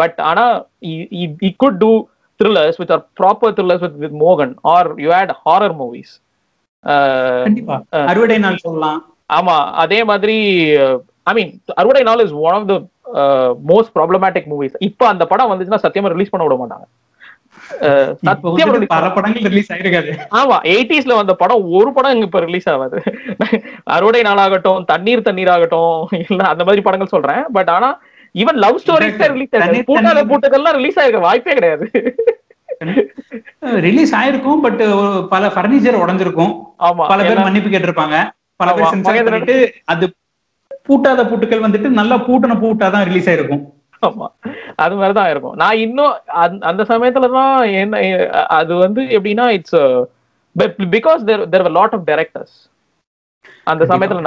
[0.00, 0.44] but ஆனா
[1.48, 1.92] இ good to
[2.40, 6.14] thrillers with or proper thrillers with with மோகன் or you had horror movies
[8.10, 9.00] Aruvadai Naal சொல்லலாம்.
[9.30, 10.36] ஆமா அதே மாதிரி
[11.30, 12.74] I mean Aruvadai Naal is one of the
[13.72, 16.86] most problematic movies இப்போ அந்த படம் வந்துச்சுன்னா சத்தியமா ரிலீஸ் பண்ண விட மாட்டாங்க.
[18.94, 20.12] பல படங்கள் ரிலீஸ் ஆயிருக்காது.
[20.40, 22.98] ஆமா எயிட்டிஸ்ல வந்த படம் ஒரு படம் இங்க இப்ப ரிலீஸ் ஆகாது.
[23.96, 27.42] அறுவடை நாளாகட்டும் தண்ணீர் தண்ணீர் ஆகட்டும் இல்ல அந்த மாதிரி படங்கள் சொல்றேன்.
[27.58, 27.90] பட் ஆனா
[28.42, 30.30] ஈவன் லவ் ஸ்டோரிஸ் ரிலீஸ் ஆயிருக்கு தண்ணீர் பூட்டாத தண்ணீர்.
[30.32, 31.86] பூட்டுகள்லாம் ரிலீஸ் ஆயிருக்க வாய்ப்பே கிடையாது.
[33.86, 34.82] ரிலீஸ் ஆயிருக்கும் பட்
[35.34, 36.52] பல பர்னிச்சர் உடைஞ்சிருக்கும்.
[36.88, 38.16] ஆமா பல பேர் மன்னிப்பு கேட்டிருப்பாங்க.
[38.62, 39.44] பல பேர் சென்சார் மகேந்திரன்.
[39.46, 39.56] பண்ணிட்டு
[39.94, 40.04] அது
[40.88, 43.62] பூட்டாத பூட்டுக்கள் வந்துட்டு நல்லா பூட்டின பூட்டா தான் ரிலீஸ் ஆயிருக்கும்.
[44.04, 44.26] ஆமா
[44.76, 48.00] அது மாதிரிதான் இருக்கும் நான் இன்னும் அந்த- அந்த சமயத்துல தான் என்ன
[48.54, 49.80] அது வந்து எப்படின்னா it's
[50.92, 52.56] because there there lot of directors
[53.66, 53.82] அந்த.
[53.92, 54.22] சமயத்துல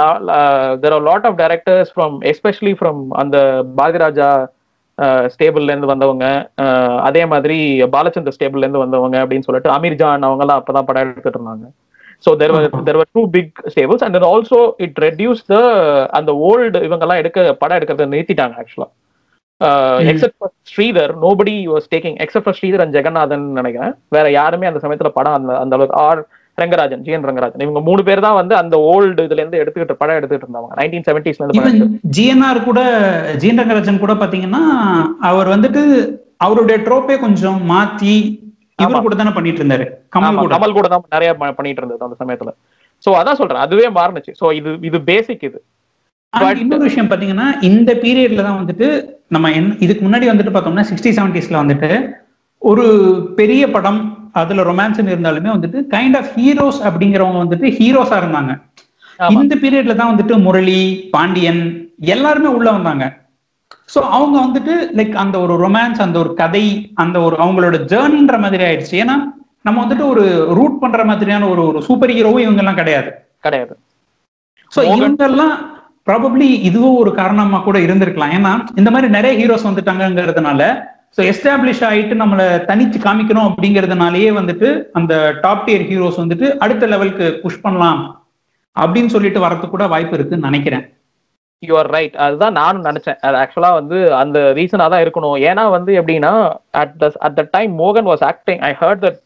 [0.80, 3.36] there are lot of directors from especially from அந்த
[3.76, 4.30] பாரதிராஜா
[5.32, 6.24] ஸ்டேபிள்ல இருந்து வந்தவங்க
[7.02, 7.58] அதே மாதிரி
[7.92, 11.66] பாலச்சந்தர் ஸ்டேபிள்ல இருந்து வந்தவங்க அப்படின்னு சொல்லிட்டு அமீர் ஜான் அவங்க எல்லாம் அப்பதான் படம் எடுத்துட்டு இருந்தாங்க
[12.24, 12.54] so there.
[12.86, 15.56] There were two big stables and also it reduce the
[16.12, 18.88] அந்த ஓல்டு இவங்கெல்லாம் எடுக்க படம் எடுக்கிறத நிறுத்திட்டாங்க ஆக்சுவலா.
[20.10, 23.94] Except for Sridhar nobody was taking except for Sridhar and Jaganathan நினைக்கிறேன்.
[24.16, 26.20] வேற யாருமே அந்த சமயத்துல படம் அந்த அந்த அளவுக்கு R
[26.62, 30.18] Rangarajan G N Rangarajan இவங்க மூணு பேர் தான் வந்து அந்த ஓல்டு இதுல இருந்து எடுத்துக்கிட்டு படம்
[30.18, 30.70] எடுத்துக்கிட்டு இருந்தாங்க.
[30.78, 32.80] நைன்டீன் செவன்டிஸ்ல இருந்து ஜிஎன்ஆர் கூட
[33.42, 34.62] ஜிஎன் ரங்கராஜன் கூட பாத்தீங்கன்னா
[35.30, 35.82] அவர் வந்துட்டு
[36.46, 38.16] அவருடைய ட்ரோப்பே கொஞ்சம் மாத்தி
[38.84, 39.86] இவர் கூட தானே பண்ணிட்டு இருந்தாரு.
[40.14, 40.50] கமல் கூட.
[40.54, 42.50] கமல் கூட தான் நிறைய பண்ணிட்டு இருந்தது அந்த சமயத்துல.
[43.04, 44.32] சோ அதான் சொல்றேன் அதுவே மாறுனுச்சு.
[44.40, 45.58] சோ இது இது பேசிக் இது.
[46.32, 48.86] இன்னொரு விஷயம் பாத்தீங்கன்னா இந்த பீரியட்ல தான் வந்துட்டு
[49.34, 49.50] நம்ம
[49.84, 51.90] இதுக்கு முன்னாடி வந்துட்டு பார்த்தோம்னா சிக்ஸ்டி செவன்டிஸ்ல வந்துட்டு
[52.62, 52.84] ஒரு
[53.38, 54.00] பெரிய படம்
[54.34, 58.52] அதுல ரொமான்ஸ் இருந்தாலுமே வந்துட்டு கைண்ட் ஆஃப் ஹீரோஸ் அப்படிங்கிறவங்க வந்துட்டு ஹீரோஸா இருந்தாங்க.
[59.36, 60.80] இந்த பீரியட்ல தான் வந்துட்டு முரளி
[61.14, 61.62] பாண்டியன்
[62.08, 63.04] எல்லாருமே உள்ள வந்தாங்க
[63.94, 66.64] சோ அவங்க வந்துட்டு லைக் அந்த ஒரு ரொமான்ஸ் அந்த ஒரு கதை
[67.02, 69.16] அந்த ஒரு அவங்களோட ஜேர்னின்ற மாதிரி ஆயிடுச்சு ஏன்னா
[69.64, 70.24] நம்ம வந்துட்டு ஒரு
[70.58, 73.10] ரூட் பண்ற மாதிரியான ஒரு ஒரு சூப்பர் ஹீரோவும் இவங்க எல்லாம் கிடையாது
[73.44, 73.74] கிடையாது
[74.72, 74.94] சோ மோகன்.
[74.98, 75.54] இவங்கெல்லாம்
[76.08, 78.34] ப்ராபப்ளி இதுவும் ஒரு காரணமா கூட இருந்திருக்கலாம்.
[78.38, 80.62] ஏன்னா இந்த மாதிரி நிறைய ஹீரோஸ் வந்துட்டாங்கிறதுனால
[81.16, 85.12] ஸோ எஸ்டாப்ளிஷ் ஆகிட்டு நம்மளை தனிச்சு காமிக்கணும் அப்படிங்கிறதுனாலயே வந்துட்டு அந்த
[85.44, 88.00] டாப் டியர் ஹீரோஸ் வந்துட்டு அடுத்த லெவலுக்கு புஷ் பண்ணலாம்
[88.76, 90.84] அப்படின்னு சொல்லிட்டு வரதுக்கு கூட வாய்ப்பு இருக்குன்னு நினைக்கிறேன்.
[91.62, 93.18] யூ ஆர் ரைட் அதுதான் நானும் நினைச்சேன்.
[93.26, 95.38] அது ஆக்சுவலா வந்து அந்த ரீசனா தான் இருக்கணும்.
[95.50, 96.32] ஏன்னா வந்து எப்படின்னா
[96.82, 99.24] at the at the time மோகன் was acting I heard that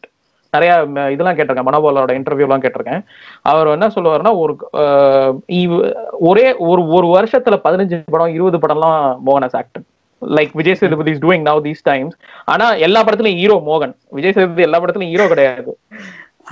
[0.55, 0.73] நிறைய
[1.13, 1.67] இதெல்லாம் கேட்டிருக்கேன்.
[1.69, 3.03] மனோபாலோட இன்டர்வியூலாம் கேட்டிருக்கேன்.
[3.51, 4.55] அவர் என்ன சொல்லுவாருன்னா ஒரு
[6.29, 9.87] ஒரே ஒரு ஒரு வருஷத்துல பதினஞ்சு படம் இருபது படம்லாம் மோகன் has acted
[10.21, 12.17] like Vijay Sethupathi is doing now these times
[12.51, 13.95] ஆனா எல்லா படத்துலயும் ஹீரோ மோகன்.
[14.19, 15.73] விஜய் சேதுபதி எல்லா படத்துலயும் ஹீரோ கிடையாது.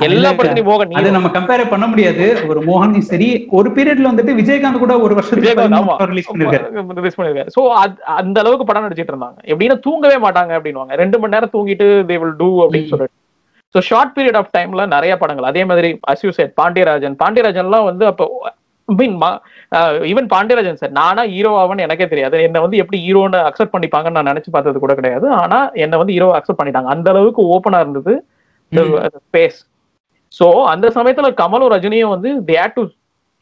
[0.07, 1.09] எல்லா படத்துலயும் மோகன் அது.
[1.15, 2.25] நம்ம கம்பேர் பண்ண முடியாது.
[2.51, 6.29] ஒரு மோகன் சரி ஒரு பீரியட்ல வந்துட்டு விஜயகாந்த் கூட ஒரு வருஷத்துக்கு ரிலீஸ்
[7.17, 7.53] பண்ணிருக்காரு.
[7.57, 7.63] சோ
[8.21, 9.39] அந்த அளவுக்கு படம் நடிச்சிட்டு இருந்தாங்க.
[9.51, 10.95] எப்படின்னா தூங்கவே மாட்டாங்க அப்படின்னுவாங்க.
[11.03, 12.91] ரெண்டு மணி நேரம் தூங்கிட்டு தே வில் டூ அப்படின்னு.
[12.93, 13.17] சொல்லிட்டு.
[13.75, 15.49] ஸோ ஷார்ட் பீரியட் ஆஃப் டைம்ல நிறைய படங்கள்.
[15.51, 17.15] அதே மாதிரி அஸ்யூ செட் பாண்டியராஜன்.
[17.21, 18.25] பாண்டியராஜன்லாம் வந்து அப்போ
[18.89, 19.15] மீன்
[20.11, 22.37] ஈவன் பாண்டியராஜன் சார் நானா ஹீரோ ஆவன்னு எனக்கே தெரியாது.
[22.47, 25.27] என்ன வந்து எப்படி ஹீரோன்னு அக்செப்ட் பண்ணிப்பாங்கன்னு நான் நினைச்சு பார்த்தது கூட கிடையாது.
[25.41, 26.89] ஆனா என்ன வந்து ஹீரோ அக்செப்ட் பண்ணிட்டாங்க.
[26.95, 28.15] அந்த அளவுக்கு ஓப்பனா இருந்தது
[29.25, 29.59] ஸ்பேஸ்
[30.39, 32.83] சோ அந்த சமயத்துல கமலும் ரஜினியும் வந்து they had to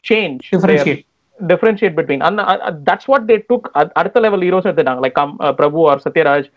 [0.05, 1.01] change differentiate
[1.39, 2.43] differentiate between அந்த
[2.87, 3.67] தட்ஸ் வாட் தே டுக்
[3.99, 5.01] அடுத்த லெவல் ஹீரோஸ் எடுத்துட்டாங்க.
[5.05, 6.47] Like come Prabhu or Sathyaraj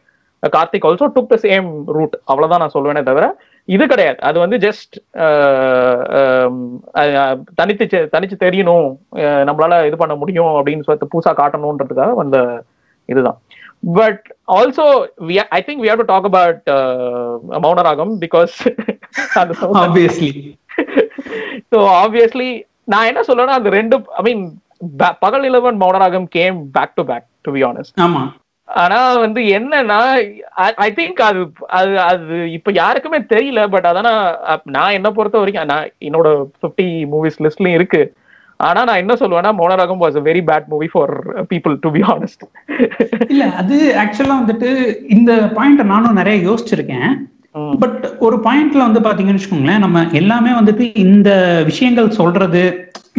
[0.57, 3.27] Karthik also took the same route அவ்வளவுதான் நான் சொல்லுவேனே தவிர
[3.69, 4.19] இது கிடையாது.
[4.29, 4.95] அது வந்து ஜஸ்ட்
[7.61, 8.89] தனித்து தனிச்சு தெரியணும்.
[9.49, 12.39] நம்மளால இது பண்ண முடியும் அப்படின்னு சொல்லிட்டு புதுசா காட்டணுன்றதுக்காக வந்த
[13.09, 13.39] இதுதான்.
[13.99, 14.25] But
[14.57, 14.87] also
[15.59, 16.69] I think we have to talk about
[17.67, 18.57] Mounaragam because
[19.85, 20.31] obviously
[21.73, 22.51] so obviously
[22.93, 24.45] நான் என்ன சொல்றேன்னா அந்த ரெண்டு ஐ மீன்
[25.25, 28.23] பகல் eleven Mounaragam came back to back to be honest ஆமா.
[28.83, 29.99] ஆனா வந்து என்னன்னா
[30.87, 31.41] ஐ திங்க் அது
[31.79, 34.09] அது அது இப்ப யாருக்குமே தெரியல பட் அதான
[34.77, 36.29] நான் என்ன பொறுத்த வரைக்கும் நான் என்னோட
[36.65, 38.03] 50 மூவிஸ் லிஸ்ட்லயும் இருக்கு.
[38.61, 41.13] ஆனா நான் என்ன சொல்லுவேன்னா Mounaragam was very bad movie for
[41.53, 42.45] people to be honest
[43.35, 44.71] இல்ல அது ஆக்சுவலா வந்துட்டு
[45.17, 47.11] இந்த பாயிண்ட் நானும் நிறைய யோசிச்சிருக்கேன்.
[47.83, 51.31] பட் ஒரு பாயிண்ட்ல வந்து பாத்தீங்கன்னு வச்சுக்கோங்களேன் நம்ம எல்லாமே வந்துட்டு இந்த
[51.71, 52.63] விஷயங்கள் சொல்றது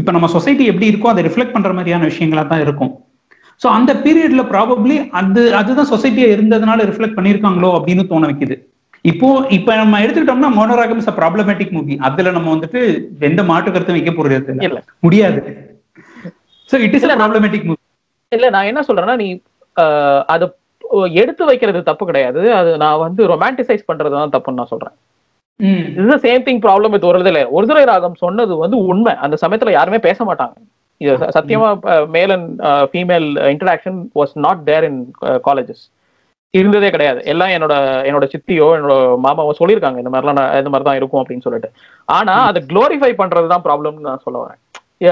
[0.02, 2.94] இப்ப நம்ம சொசைட்டி எப்படி இருக்கோ அதை ரிஃப்ளெக்ட் பண்ற மாதிரியான விஷயங்களா தான் இருக்கும்.
[3.64, 8.56] சோ அந்த பீரியட்ல ப்ராபப்ளி அது அதுதான் சொசைட்டியா இருந்ததுனால ரிஃப்ளெக்ட் பண்ணிருக்காங்களோ அப்படின்னு தோண வைக்குது.
[9.12, 12.82] இப்போ இப்ப நம்ம எடுத்துக்கிட்டோம்னா மோனோராகம் இஸ் ப்ராப்ளமேட்டிக் மூவி அதுல நம்ம வந்துட்டு
[13.30, 14.80] எந்த மாற்று கருத்தும் வைக்க போறது இல்ல.
[15.06, 15.40] முடியாது.
[16.70, 17.82] So it is problematic movie
[18.32, 19.28] இல்ல நான் என்ன சொல்றேன்னா நீ
[20.34, 20.46] அது
[21.22, 22.42] எடுத்து வைக்கிறது தப்பு கிடையாது.
[22.60, 24.96] அது நான் வந்து ரொமான்டிசைஸ் பண்றது தான் தப்புன்னு நான் சொல்றேன்.
[26.00, 29.14] இது சேம் திங் ப்ராப்ளம் வித் ஒருதலை ஒருதலை ராகம் சொன்னது வந்து உண்மை.
[29.26, 30.56] அந்த சமயத்துல யாருமே பேச மாட்டாங்க.
[30.60, 30.70] இது
[31.02, 31.70] சத்தியமா
[32.08, 35.84] male and female interaction was not there in colleges
[36.54, 37.24] இருந்ததே கிடையாது.
[37.26, 37.74] எல்லாம் என்னோட
[38.08, 41.70] என்னோட சித்தியோ என்னோட மாமாவோ சொல்லியிருக்காங்க இந்த மாதிரிலாம் இந்த மாதிரி தான் இருக்கும் அப்படின்னு சொல்லிட்டு.
[42.06, 44.60] ஆனா அதை க்ளோரிஃபை பண்றது தான் ப்ராப்ளம்னு நான் சொல்ல வரேன்.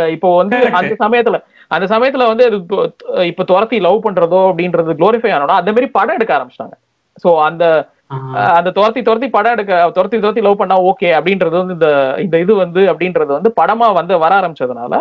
[0.10, 0.58] இப்போ வந்து.
[0.74, 2.58] அந்த சமயத்துல அந்த சமயத்துல வந்து அது
[3.32, 6.76] இப்போ- துரத்தி லவ் பண்றதோ அப்படின்றது க்ளோரிஃபை ஆனோம்னா அந்த மாதிரி படம் எடுக்க ஆரம்பிச்சிட்டாங்க.
[7.24, 7.63] சோ அந்த
[8.58, 12.56] அந்த துரத்தி துரத்தி படம் எடுக்க துரத்தி துரத்தி லவ் பண்ணா ஓகே அப்படின்றது வந்து இந்த இந்த இது
[12.56, 14.96] வந்து அப்படின்றது வந்து படமா வந்து வர ஆரம்பிச்சதுனால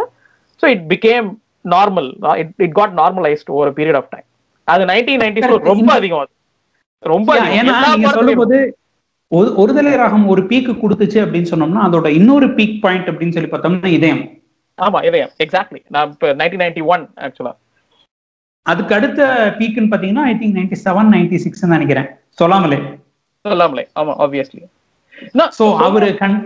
[0.62, 1.28] so it became
[1.64, 4.26] normal it it got normalised ஒரு பீரியட் ஆஃப் டைம்
[4.68, 5.66] அது நைன்டீன் நைன்டிஸ்ல Correct.
[5.66, 6.32] ரொம்ப அதிகம் அது.
[7.02, 7.34] ரொம்ப
[8.10, 8.58] சொல்லும்போது
[9.32, 13.86] ஒரு- ஒருதலை ராகம் ஒரு பீக்கு கொடுத்துச்சு அப்படின்னு சொன்னோம்னா அதோட இன்னொரு பீக் பாயிண்ட் அப்படின்னு சொல்லி பார்த்தோம்னா
[13.88, 14.22] இதயம்.
[14.78, 15.30] ஆமா இதயம்.
[15.38, 17.52] எக்ஸாக்ட்லி நான் இப்போ நைன்டீன் நைன்டி ஒன் ஆக்சுவலா
[18.66, 19.20] அதுக்கு அடுத்த
[19.58, 22.08] பீக்குன்னு பாத்தீங்கன்னா I think ninety seven ninety six நினைக்கிறேன்.
[22.38, 22.78] சொல்லாமலே.
[23.44, 23.88] சொல்லாமலே.
[23.96, 24.60] ஆமா ஆப்வியஸ்லி
[25.58, 26.36] சோ அவரு கண்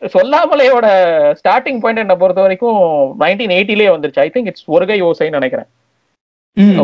[0.00, 0.86] சொல்லாமலேயோட
[1.32, 2.76] ஸ்டார்டிங் பாயிண்ட் என்ன பொறுத்த வரைக்கும்
[3.20, 4.20] நைன்டீன் எயிட்டிலேயே வந்துருச்சு.
[4.20, 5.66] ஐ திங்க் இட்ஸ் ஒருகை ஓசைன்னு நினைக்கிறேன்.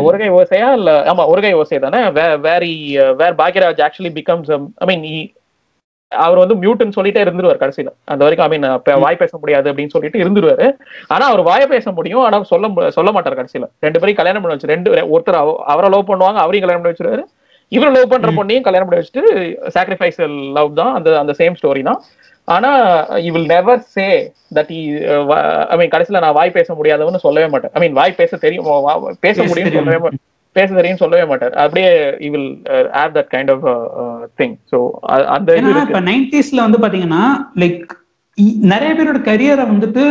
[0.03, 2.09] ஒருகை ஓசையா இல்ல ஆமா ஒருகை ஓசை தானே?
[2.09, 2.39] Where
[3.15, 5.33] where Bhagyaraj actually becomes I mean
[6.07, 7.87] அவர் வந்து மியூட்னு சொல்லிட்டே இருந்துருவார் கடைசியில.
[8.05, 10.77] அந்த வரைக்கும் ஐ மீன் வாய் பேச முடியாது அப்படின்னு சொல்லிட்டு இருந்துருவாரு.
[11.07, 12.19] ஆனா அவர் வாய பேச முடியும்.
[12.19, 13.69] ஆனா சொல்ல சொல்ல மாட்டார் கடைசியில.
[13.79, 17.25] ரெண்டு பேரும் கல்யாணம் பண்ணி வச்சு ரெண்டு ஒருத்தர் அவ- அவரை லவ் பண்ணுவாங்க அவரையும் கல்யாணம் பண்ணி வச்சிருவாரு.
[17.75, 19.23] இவர் லவ் பண்ற பொண்ணையும் கல்யாணம் பண்ணி வச்சுட்டு
[19.75, 20.19] சாக்ரிஃபைஸ்
[20.57, 20.93] லவ் தான்.
[20.97, 21.99] அந்த அந்த சேம் ஸ்டோரி தான்.
[22.55, 22.69] ஆனா
[23.25, 24.05] you will never say
[24.57, 24.71] that
[25.73, 28.67] I mean கடைசியில நான் வாய் பேச முடியாதவன்னு சொல்லவே மாட்டேன் ஐ மீன் வாய் பேச தெரியும்
[29.25, 29.79] பேச முடியும் தெரியும்.
[29.81, 30.23] சொல்லவே மாட்டேன்
[30.57, 31.53] பேச தெரியும் சொல்லவே மாட்டார்.
[31.63, 31.89] அப்படியே
[32.25, 32.51] you will
[32.97, 33.65] have that kind of
[34.41, 34.77] thing so
[35.35, 37.23] அந்த இப்ப நைன்டிஸ்ல வந்து பாத்தீங்கன்னா
[37.63, 37.81] லைக்
[38.73, 40.05] நிறைய பேரோட கரியரை வந்துட்டு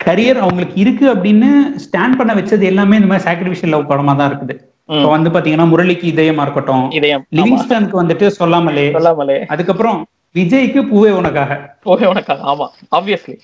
[0.00, 1.48] கரியர் அவங்களுக்கு இருக்கு அப்படின்னு
[1.84, 4.54] ஸ்டாண்ட் பண்ண வச்சது எல்லாமே இந்த மாதிரி சாக்ரிஃபிஷியல் லவ் படமா தான் இருக்குது.
[4.90, 6.90] இப்போ வந்து பாத்தீங்கன்னா முரளிக்கு இதயமா இருக்கட்டும்.
[6.90, 8.90] லிவிங்ஸ்டனுக்கு வந்துட்டு சொல்லாமலே.
[8.90, 9.46] சொல்லாமலே.
[9.46, 11.76] அதுக்கப்புறம் விஜய்க்கு பூவே உனக்காக.
[11.82, 12.68] போகவே உனக்கு ஆமா.
[12.96, 13.38] ஆப்வியஸ்லி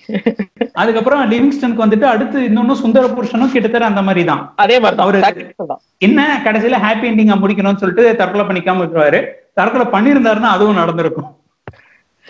[0.73, 6.41] அதுக்கப்புறம் லிவிங்ஸ்டனுக்கு வந்துட்டு அடுத்து இன்னொன்னு சுந்தர புருஷனும் கிட்டத்தட்ட அந்த மாதிரி தான் அதே மாதிரி அவரு- என்ன?
[6.43, 11.35] கடைசியில ஹாப்பி எண்டிங்கா முடிக்கணும்னு சொல்லிட்டு தற்கொலை பண்ணிக்காம இருக்கிறாரு தற்கொலை பண்ணியிருந்தாருன்னா அதுவும் நடந்திருக்கும்.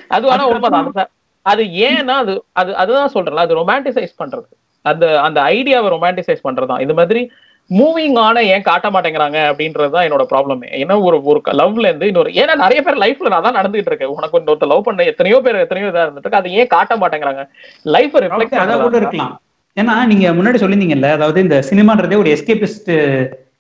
[0.08, 0.94] அது ஆனா உண்மைதான்.
[1.42, 3.36] அது ஏன்னா அது அது அதுதான் சொல்றேன்ல.
[3.36, 4.46] அது ரொமான்டிசைஸ் பண்றது.
[4.82, 6.82] அந்த அந்த ஐடியாவை ரொமான்டிசைஸ் பண்றதுதான்.
[6.82, 7.32] இது மாதிரி
[7.70, 12.30] மூவிங் ஆன ஏன் காட்ட மாட்டேங்கிறாங்க அப்படின்றது தான் என்னோட ப்ராப்ளமே ஏன்னா ஒரு ஒரு லவ்ல இருந்து இன்னொரு
[12.42, 14.14] ஏன்னா நிறைய பேர் லைஃப்ல நான் தான் நடந்துட்டு இருக்கேன்.
[14.18, 16.42] உனக்கு இன்னொருத்த லவ் பண்ண எத்தனையோ பேர் எத்தனையோ இதா இருந்துட்டு இருக்கு.
[16.44, 17.44] அதை ஏன் காட்ட மாட்டேங்கிறாங்க?
[17.96, 19.36] லைஃப் ரிஃப்ளெக்ட் அதை கூட இருக்கலாம்
[19.78, 22.92] ஏன்னா நீங்க முன்னாடி சொல்லியிருந்தீங்கல்ல அதாவது இந்த சினிமான்றதே ஒரு எஸ்கேபிஸ்ட்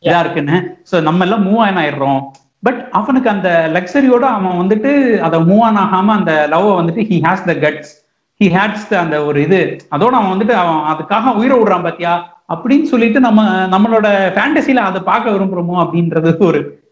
[0.05, 0.57] இதா இருக்குன்னு.
[0.89, 2.21] சோ நம்ம எல்லாம் மூவ் ஆன் ஆயிடுறோம்.
[2.65, 4.91] பட் அவனுக்கு அந்த லக்ஸரியோட அவன் வந்துட்டு
[5.27, 7.93] அதை மூவ் ஆன் ஆகாம அந்த லவ் வந்துட்டு he has the guts
[8.41, 9.61] he hates அந்த ஒரு இது.
[9.95, 12.15] அதோட அவன் வந்துட்டு அவன் அதுக்காக உயிரை விடுறான் பாத்தியா?
[12.53, 16.85] அப்படின்னு சொல்லிட்டு நம்ம நம்மளோட ஃபேண்டசில அதை பார்க்க விரும்புறோமோ அப்படின்றது ஒரு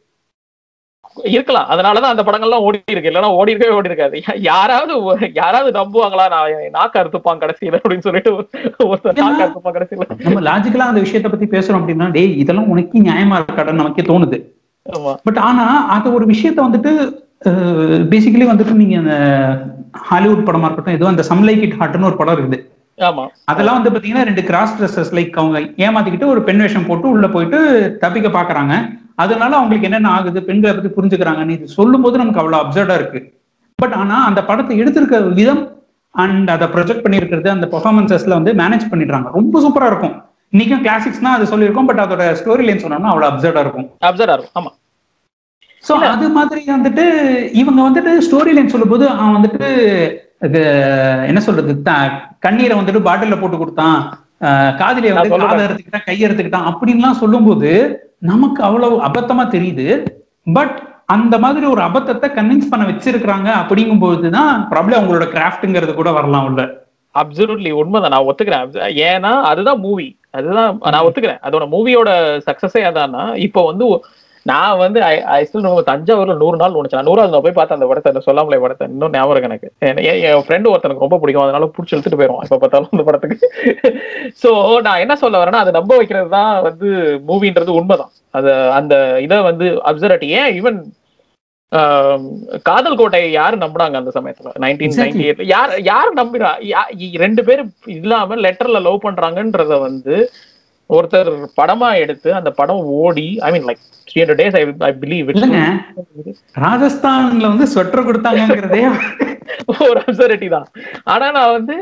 [1.24, 1.70] இருக்கலாம்.
[1.70, 3.10] அதனாலதான் அந்த படங்கள்லாம் ஓடி இருக்கு.
[3.10, 4.42] இல்லைன்னா ஓடி இருக்கவே ஓடி இருக்காது.
[4.42, 6.30] யாராவது யாராவது நம்புவாங்களா?
[6.30, 8.48] நான் நாக்கு அறுத்துப்பான் கடைசியில அப்படின்னு சொல்லிட்டு ஒரு-
[8.80, 10.30] ஒருத்தர் நாக்கு அறுத்துப்பான் கடைசியில.
[10.30, 14.54] நம்ம லாஜிக்கலா அந்த விஷயத்தை பத்தி பேசுறோம் அப்படின்னா டேய் இதெல்லாம் உனக்கு நியாயமா இருக்காடன்னு நமக்கே தோணுது.
[15.24, 17.24] பட் ஆனா அது ஒரு விஷயத்த வந்துட்டு
[18.10, 22.75] பேசிக்கலி வந்துட்டு நீங்க அந்த ஹாலிவுட் படமா இருக்கட்டும் ஏதோ அந்த சம்லைக் இட் ஹார்ட்னு ஒரு படம் இருக்குது.
[23.52, 27.60] அதெல்லாம் வந்து பாத்தீங்கன்னா ரெண்டு கிராஸ் ட்ரெஸ்ஸஸ் லைக் அவங்க ஏமாத்திக்கிட்டு ஒரு பெண் வேஷம் போட்டு உள்ள போயிட்டு
[28.04, 28.74] தப்பிக்க பாக்குறாங்க.
[29.24, 30.40] அதனால அவங்களுக்கு என்னென்ன ஆகுது?
[30.50, 33.20] பெண்களை பத்தி புரிஞ்சுக்கிறாங்கன்னு இது சொல்லும் போது நமக்கு அவ்வளவு அப்சர்டா இருக்கு.
[33.80, 35.64] பட் ஆனா அந்த படத்தை எடுத்திருக்க விதம்
[36.16, 39.30] அண்ட் அதை ப்ரொஜெக்ட் பண்ணியிருக்கிறது அந்த பெர்ஃபார்மன்சஸ்ல வந்து மேனேஜ் பண்ணிடுறாங்க.
[39.38, 40.16] ரொம்ப சூப்பரா இருக்கும்.
[40.54, 41.90] இன்னைக்கும் கிளாசிக்ஸ்னா அது சொல்லியிருக்கோம்.
[41.90, 43.88] பட் அதோட ஸ்டோரி லைன் சொன்னோம்னா அவ்வளவு அப்சர்டா இருக்கும்.
[44.10, 44.72] அப்சர்வ் ஆகும் ஆமா.
[45.88, 47.04] சோ அது மாதிரி வந்துட்டு
[47.62, 49.68] இவங்க வந்துட்டு ஸ்டோரி லைன் சொல்லும்போது அவன் வந்துட்டு
[51.26, 51.82] என்ன சொல்றது
[52.40, 54.18] கண்ணீரை வந்துட்டு பாட்டில்ல போட்டு கொடுத்தான்.
[54.42, 55.38] அஹ் காதலியை வந்து.
[55.38, 60.06] காதை அறுத்துக்கிட்டான் கை அறுத்துக்கிட்டான் அப்படின்லாம் சொல்லும்போது நமக்கு அவ்வளவு அபத்தமா தெரியுது.
[60.54, 66.46] பட் அந்த மாதிரி ஒரு அபத்தத்தை கன்வின்ஸ் பண்ண வச்சிருக்கிறாங்க அப்படிங்கும்போது தான் ப்ராப்ளம் அவங்களோட கிராஃப்ட்ங்கிறது கூட வரலாம்
[66.46, 66.84] உள்ள.
[67.16, 68.10] அப்சல்யூட்லி உண்மைதான்.
[68.10, 68.78] நான் ஒத்துக்கிறேன்.
[68.82, 71.40] ஏன்னா அதுதான் மூவி அதுதான் நான் ஒத்துக்கிறேன்.
[71.44, 74.06] அதோட மூவியோட சக்சஸே அதான்னா இப்போ வந்து
[74.50, 75.00] நான் வந்து
[75.36, 78.22] ஐ ஸ்டில் தஞ்சாவூர்ல நூறு நாள் ஒன்று நூறாவது நான் போய் பார்த்தேன் அந்த படத்தை.
[78.28, 78.88] சொல்லாமலே படத்தை.
[78.94, 79.68] இன்னும் ஞாபகம் எனக்கு.
[80.30, 81.46] என் ஃப்ரெண்டு ஒருத்தனுக்கு ரொம்ப பிடிக்கும்.
[81.46, 83.50] அதனால பிடிச்சி இழுத்துட்டு போயிடுவான் எப்ப பார்த்தாலும் அந்த படத்துக்கு.
[84.44, 84.52] சோ
[84.88, 86.90] நான் என்ன சொல்ல வரேன்னா அதை நம்ப வைக்கிறது தான் வந்து
[87.30, 88.14] மூவின்றது உண்மைதான்.
[88.40, 88.94] அது அந்த
[89.26, 90.80] இதை வந்து அப்சர்வ் ஏன் ஈவன்
[92.70, 94.52] காதல் கோட்டை யாரு நம்பினாங்க அந்த சமயத்துல?
[94.64, 94.94] நைன்டீன்.
[95.02, 96.52] நைன்டி எயிட் யார் யார் நம்பினா
[97.24, 97.64] ரெண்டு பேர்
[97.96, 100.16] இல்லாம லெட்டர்ல லவ் பண்றாங்கன்றத வந்து
[100.90, 101.30] ஒருத்தர்
[101.60, 103.84] படமா எடுத்து அந்த படம் ஓடி I mean like
[104.16, 104.58] three hundred days
[104.90, 105.62] I believe இல்லைங்க.
[106.66, 108.84] ராஜஸ்தான்ல வந்து ஸ்வெட்டர் கொடுத்தாங்கங்கிறதே
[109.88, 110.68] ஒரு அப்சரிட்டி தான்.
[111.14, 111.76] ஆனா நான் வந்து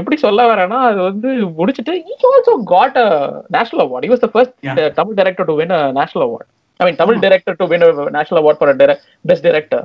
[0.00, 3.08] எப்படி சொல்ல வரேன்னா அது வந்து முடிச்சிட்டு he also got a
[3.56, 4.02] national award.
[4.06, 4.78] He was the first Yeah.
[4.84, 6.46] uh, tamil director to win a national award.
[6.80, 9.80] I mean tamil director to win a national award for a direct, best director.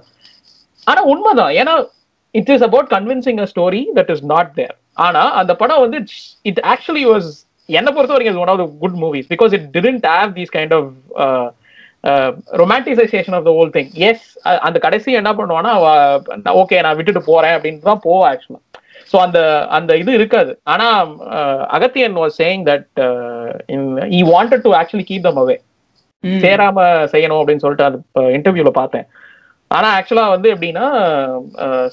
[0.91, 1.53] ஆனா உண்மைதான்.
[1.59, 1.73] ஏன்னா
[2.35, 4.73] it is about convincing a story that is not there
[5.05, 5.99] ஆனா அந்த படம் வந்து
[6.49, 7.29] it actually was
[7.69, 10.89] என்ன பொறுத்த வரைக்கும் one of the good movies because it didn't have these kind of
[12.61, 14.25] romanticisation of the whole thing yes
[14.67, 15.73] அந்த கடைசி என்ன பண்ணுவான்னா
[16.61, 18.61] ஓகே நான் விட்டுட்டு போறேன் அப்படின்னு தான் போவா ஆக்சுவலா
[19.11, 19.39] ஸோ அந்த
[19.77, 20.51] அந்த இது இருக்காது.
[20.73, 20.87] ஆனா
[21.77, 22.87] Agathiyan was saying that
[24.17, 25.57] he wanted to actually keep them away
[26.43, 26.79] சேராம
[27.13, 27.97] செய்யணும் அப்படின்னு சொல்லிட்டு அது
[28.37, 29.05] இன்டர்வியூல பார்த்தேன்.
[29.71, 30.85] ஆனா ஆக்சுவலா வந்து எப்படின்னா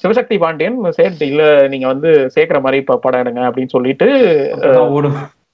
[0.02, 4.08] சிவசக்தி பாண்டியன் சேட் இல்ல நீங்க வந்து சேர்க்கிற மாதிரி இப்ப படம் எடுங்க அப்படின்னு சொல்லிட்டு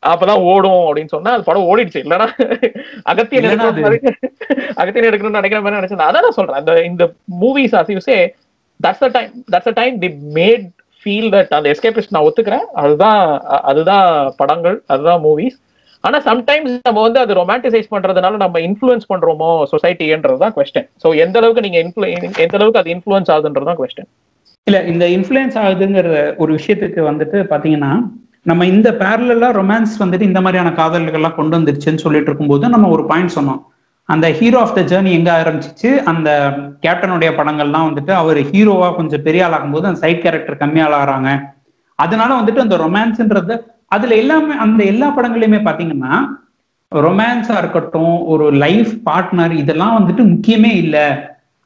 [0.02, 2.00] அப்பதான் ஓடும் அப்படின்னு சொன்னா அது படம் ஓடிடுச்சு.
[2.04, 2.26] இல்லைன்னா
[3.04, 3.46] அகத்தியன்
[4.76, 6.08] அகத்தியன் எடுக்கணும்னு நினைக்கிற மாதிரி நினைச்சேன்.
[6.08, 6.56] அதான் நான் சொல்றேன்.
[6.56, 7.04] அந்த இந்த
[7.40, 8.18] movies as you say
[8.80, 10.66] that's the time that's the time the made
[11.02, 12.66] feel that அந்த எஸ்கேபிஸ்ட் நான் ஒத்துக்கிறேன்.
[12.74, 14.06] அதுதான் அ- அதுதான்
[14.37, 15.56] படங்கள் அதுதான் மூவிஸ்
[16.04, 21.38] ஆனா சம்டைம்ஸ் நம்ம வந்து அது ரொமான்டிசைஸ் பண்றதுனால நம்ம இன்ஃப்ளூயன்ஸ் பண்றோமோ சொசைட்டின்றது தான் கொஸ்டின் சோ எந்த
[21.38, 24.08] அளவுக்கு நீங்க influ- எந்த அளவுக்கு அது இன்ஃப்ளூயன்ஸ் ஆகுதுன்றது தான் கொஸ்டின்
[24.66, 27.92] இல்ல இந்த இன்ஃப்ளூயன்ஸ் ஆகுதுங்கிற ஒரு விஷயத்துக்கு வந்துட்டு பாத்தீங்கன்னா
[28.46, 33.37] நம்ம இந்த பேரலாம் ரொமான்ஸ் வந்துட்டு இந்த மாதிரியான காதல்கள்லாம் கொண்டு வந்துருச்சுன்னு சொல்லிட்டு இருக்கும்போது நம்ம ஒரு பாயிண்ட்
[33.37, 33.61] சொன்னோம்.
[34.09, 35.90] அந்த ஹீரோ ஆஃப் த ஜேர்னி எங்க ஆரம்பிச்சிச்சு?
[36.11, 36.29] அந்த
[36.85, 41.31] கேப்டனுடைய படங்கள்லாம் வந்துட்டு அவர் ஹீரோவா கொஞ்சம் பெரிய ஆளாகும் போது அந்த சைட் கேரக்டர் கம்மியாளாகிறாங்க
[41.98, 43.57] அதனால வந்துட்டு அந்த ரொமான்ஸ்ன்றது
[43.96, 46.14] அதுல எல்லாமே அந்த எல்லா படங்களையுமே பாத்தீங்கன்னா
[46.92, 51.07] ரொமான்ஸா இருக்கட்டும் ஒரு லைஃப் பார்ட்னர் இதெல்லாம் வந்துட்டு முக்கியமே இல்லை.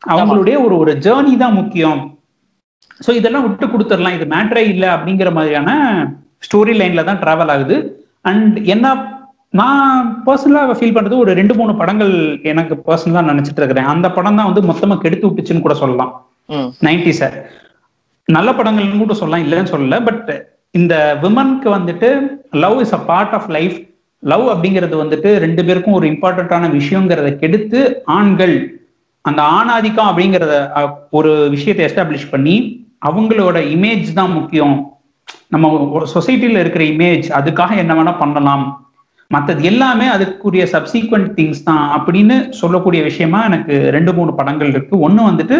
[0.03, 2.01] அவங்களுடைய ஒரு ஒரு ஜேர்னி தான் முக்கியம்.
[3.05, 4.17] ஸோ இதெல்லாம் விட்டு கொடுத்துடலாம்.
[4.19, 5.71] இது மேட்ரே இல்லை அப்படிங்கிற மாதிரியான
[6.47, 7.77] ஸ்டோரி லைன்ல தான் டிராவல் ஆகுது.
[8.31, 8.95] அண்ட் என்ன
[9.61, 12.15] நான் பர்சனலாக ஃபீல் பண்றது ஒரு ரெண்டு மூணு படங்கள்
[12.53, 13.91] எனக்கு பர்சனலாக நினைச்சிட்டு இருக்கிறேன்.
[13.95, 16.13] அந்த படம் தான் வந்து மொத்தமா கெடுத்து விட்டுச்சுன்னு கூட சொல்லலாம்.
[16.87, 17.37] நைன்டி சார்
[18.29, 19.97] நல்ல படங்கள்னு கூட சொல்லலாம் இல்லைன்னு சொல்லல.
[20.09, 20.31] பட்
[20.81, 22.09] இந்த விமனுக்கு வந்துட்டு
[22.65, 23.77] love is a part of life
[24.23, 27.81] love அப்படிங்கிறது வந்துட்டு ரெண்டு பேருக்கும் ஒரு இம்பார்ட்டண்ட்டான விஷயங்கிறத கெடுத்து
[28.17, 28.55] ஆண்கள்
[29.25, 30.55] அந்த ஆணாதிக்கம் அப்படிங்கிறத
[31.19, 32.57] ஒரு விஷயத்தை எஸ்டாப்ளிஷ் பண்ணி
[33.09, 34.75] அவங்களோட இமேஜ் தான் முக்கியம்.
[35.55, 38.65] நம்ம ஒரு சொசைட்டில இருக்கிற இமேஜ் அதுக்காக என்ன வேணா பண்ணலாம்.
[39.35, 44.95] மற்றது எல்லாமே அதுக்குரிய சப்சீக்வெண்ட் திங்ஸ் தான் அப்படின்னு சொல்லக்கூடிய விஷயமா எனக்கு ரெண்டு மூணு படங்கள் இருக்கு.
[45.07, 45.59] ஒன்னு வந்துட்டு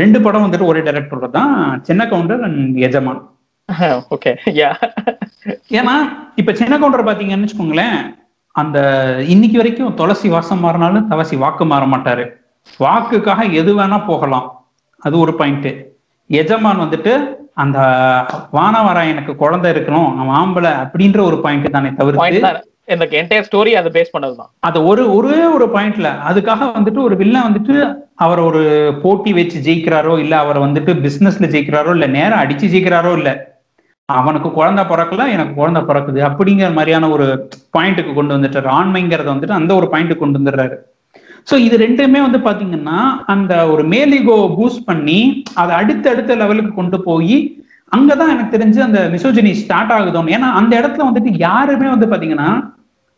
[0.00, 1.54] ரெண்டு படம் வந்துட்டு ஒரே டைரக்டரோட தான்
[1.88, 3.20] சின்ன கவுண்டர் அண்ட் எஜமான்.
[4.14, 4.32] ஓகே
[5.78, 5.94] ஏன்னா
[6.40, 7.96] இப்ப சின்ன கவுண்டர் பாத்தீங்கன்னு வச்சுக்கோங்களேன்
[8.54, 8.78] அந்த
[9.34, 12.24] இன்னைக்கு வரைக்கும் துளசி வாசம் மாறினாலும் தவசி வாக்கு மாற மாட்டாரு.
[12.84, 14.46] வாக்குக்காக எது வேணா போகலாம்.
[15.06, 15.70] அது ஒரு பாயிண்ட்
[16.30, 17.12] எஜமான் வந்துட்டு
[17.54, 17.78] அந்த
[18.52, 23.90] வானவரா எனக்கு குழந்தை இருக்கணும் அவன் ஆம்பளை அப்படின்ற ஒரு பாயிண்ட் தானே தவிர்த்து இந்த என்டையர் ஸ்டோரி அதை
[23.92, 24.50] பேஸ் பண்ணதுதான்.
[24.60, 27.74] அது ஒரு ஒரே ஒரு பாயிண்ட்ல அதுக்காக வந்துட்டு ஒரு வில்லன் வந்துட்டு
[28.16, 28.62] அவர் ஒரு
[29.02, 33.30] போட்டி வச்சு ஜெயிக்கிறாரோ இல்ல அவர் வந்துட்டு பிசினஸ்ல ஜெயிக்கிறாரோ இல்ல நேரம் அடிச்சு ஜெயிக்கிறாரோ இல்ல.
[34.08, 37.26] அவனுக்கு குழந்தை பிறக்கல எனக்கு குழந்தை பிறக்குது அப்படிங்கிற மாதிரியான ஒரு
[37.78, 38.66] பாயிண்ட்டுக்கு கொண்டு வந்துட்டாரு.
[38.78, 40.76] ஆண்மைங்கிறத வந்துட்டு அந்த ஒரு பாயிண்ட்டுக்கு கொண்டு வந்துடுறாரு.
[41.50, 42.98] ஸோ இது ரெண்டுமே வந்து பாத்தீங்கன்னா
[43.34, 45.20] அந்த ஒரு மேலிகோ பூஸ்ட் பண்ணி
[45.60, 47.38] அதை அடுத்த அடுத்த லெவலுக்கு கொண்டு போய்
[47.96, 50.34] அங்கதான் எனக்கு தெரிஞ்சு அந்த மிசோஜினி ஸ்டார்ட் ஆகுதோன்னு.
[50.36, 52.48] ஏன்னா அந்த இடத்துல வந்துட்டு யாருமே வந்து பாத்தீங்கன்னா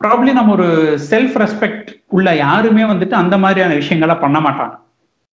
[0.01, 0.67] ப்ராப்ளி நம்ம ஒரு
[1.09, 4.75] செல்ஃப் ரெஸ்பெக்ட் உள்ள யாருமே வந்துட்டு அந்த மாதிரியான விஷயங்களை பண்ண மாட்டாங்க.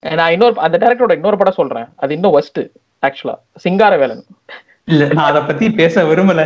[0.03, 1.89] நான் இன்னொரு அந்த டேரக்டரோட இன்னொரு படம் சொல்றேன்.
[1.97, 2.61] அது இன்னும் ஒஸ்ட்
[3.07, 4.25] ஆக்சுவலா சிங்காரவேலன்.
[4.93, 6.43] இல்ல நான் அதை பத்தி பேச விரும்பல.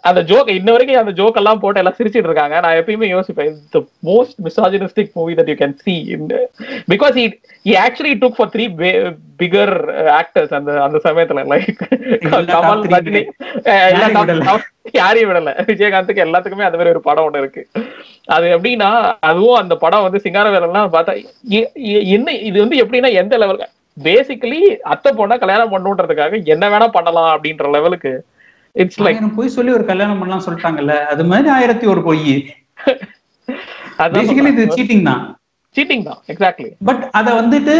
[0.00, 2.60] அந்த ஜோக் இன்ன வரைக்கும் அந்த ஜோக் எல்லாம் போட்டு எல்லாம் சிரிச்சிட்டு இருக்காங்க.
[2.60, 5.94] நான் எப்பயுமே யோசிப்பேன் the most misogynistic movie that you can see
[6.88, 7.24] because he
[7.66, 8.64] he actually took for three
[9.38, 9.74] bigger
[10.18, 11.40] actors அந்த அந்த சமயத்துல.
[11.52, 11.70] லைக்
[12.52, 13.22] கமல் ரஜினி
[14.92, 15.52] யாரையும் விடல.
[15.68, 17.62] விஜயகாந்துக்கு எல்லாத்துக்குமே அந்த மாதிரி ஒரு படம் ஒண்ணு இருக்கு.
[18.28, 21.14] அது எப்படின்னா அதுவும் அந்த படம் வந்து சிங்காரவேலன்லாம் பார்த்தா
[21.58, 23.60] எ- எ- என்ன இது வந்து எப்படின்னா எந்த லெவல்
[23.96, 24.60] பேசிக்கலி
[24.92, 28.12] அத்தை பொண்ணை கல்யாணம் பண்ணுன்றதுக்காக என்ன வேணா பண்ணலாம் அப்படின்ற லெவலுக்கு
[28.82, 32.34] இட்ஸ் லைக் பொய் சொல்லி ஒரு கல்யாணம் பண்ணலாம் சொல்லிட்டாங்கல்ல அது மாதிரி ஆயிரத்தி ஒரு பொய்.
[34.14, 35.22] பேசிக்கலி இது சீட்டிங் தான்.
[35.76, 37.74] சீட்டிங் தான் எக்ஸாக்ட்லி பட் அதை வந்துட்டு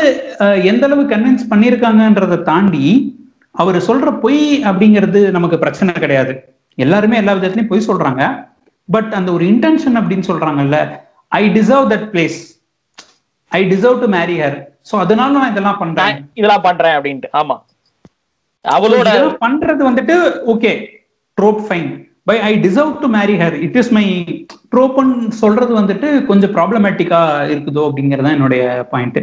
[0.70, 2.85] எந்த அளவு கன்வின்ஸ் பண்ணியிருக்காங்கன்றதை தாண்டி
[3.62, 6.33] அவர் சொல்ற பொய் அப்படிங்கிறது நமக்கு பிரச்சனை கிடையாது.
[6.78, 8.22] எல்லாருமே எல்லா விதத்துலயும் பொய் சொல்றாங்க.
[8.88, 10.78] பட் அந்த ஒரு இன்டென்ஷன் அப்படின்னு சொல்றாங்கல்ல
[11.33, 12.38] I deserve that place
[13.52, 14.57] I deserve to marry her
[14.90, 16.16] so அதனால நான் இதெல்லாம் பண்றேன்.
[16.40, 17.57] இதெல்லாம் பண்றேன் அப்படின்ட்டு ஆமா.
[18.64, 19.09] அவளோட
[19.40, 20.14] பண்றது வந்துட்டு
[20.53, 20.72] okay
[21.38, 21.88] trope fine
[22.27, 24.05] by I deserve to marry her it is my
[24.72, 27.20] ட்ரோப்னு சொல்றது வந்துட்டு கொஞ்சம் ப்ராப்ளமேட்டிக்கா
[27.53, 29.20] இருக்குதோ அப்படிங்கறது என்னுடைய பாயிண்ட்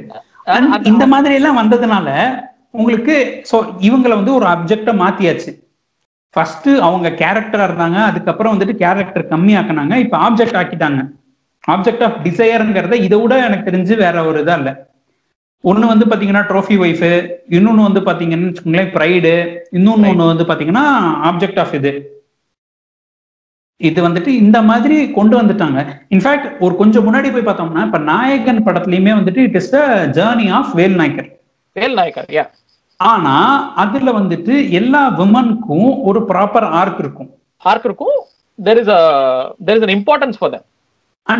[0.91, 2.09] இந்த மாதிரி எல்லாம் வந்ததுனால
[2.73, 3.15] உங்களுக்கு
[3.49, 5.51] சோ இவங்களை வந்து ஒரு அப்ஜெக்டா மாத்தியாச்சு.
[6.35, 11.01] ஃபர்ஸ்ட் அவங்க கேரக்டரா இருந்தாங்க அதுக்கப்புறம் வந்துட்டு கேரக்டர் கம்மியாக்குனாங்க இப்ப ஆப்ஜெக்ட் ஆக்கிட்டாங்க.
[11.63, 14.71] ஆப்ஜெக்ட் ஆஃப் டிசையருங்கிறத இதை விட எனக்கு தெரிஞ்சு வேற ஒரு இதா இல்ல.
[15.63, 19.33] ஒண்ணு வந்து பாத்தீங்கன்னா ட்ரோஃபி ஒய்ஃப் இன்னொன்னு வந்து பாத்தீங்கன்னு வச்சுக்கோங்களேன் ப்ரைடு
[19.71, 20.85] இன்னொன்னு ஒண்ணு வந்து பாத்தீங்கன்னா
[21.29, 21.91] ஆப்ஜெக்ட் ஆஃப் இது.
[23.77, 25.79] இது வந்துட்டு இந்த மாதிரி கொண்டு வந்துட்டாங்க.
[26.09, 29.79] இன்ஃபேக்ட் ஒரு கொஞ்சம் முன்னாடி போய் பார்த்தோம்னா இப்ப நாயகன் படத்துலயுமே வந்துட்டு it is the
[30.13, 31.29] journey of Vel Naicker
[31.73, 32.49] Vel Naicker yeah
[32.97, 33.35] ஆனா
[33.75, 37.29] அதுல வந்துட்டு எல்லா விமனுக்கும் ஒரு ப்ராப்பர் ஆர்க் இருக்கும்.
[37.57, 38.17] ஆர்க் இருக்கும்.
[38.63, 38.91] There is
[39.65, 40.63] there is an importance for them.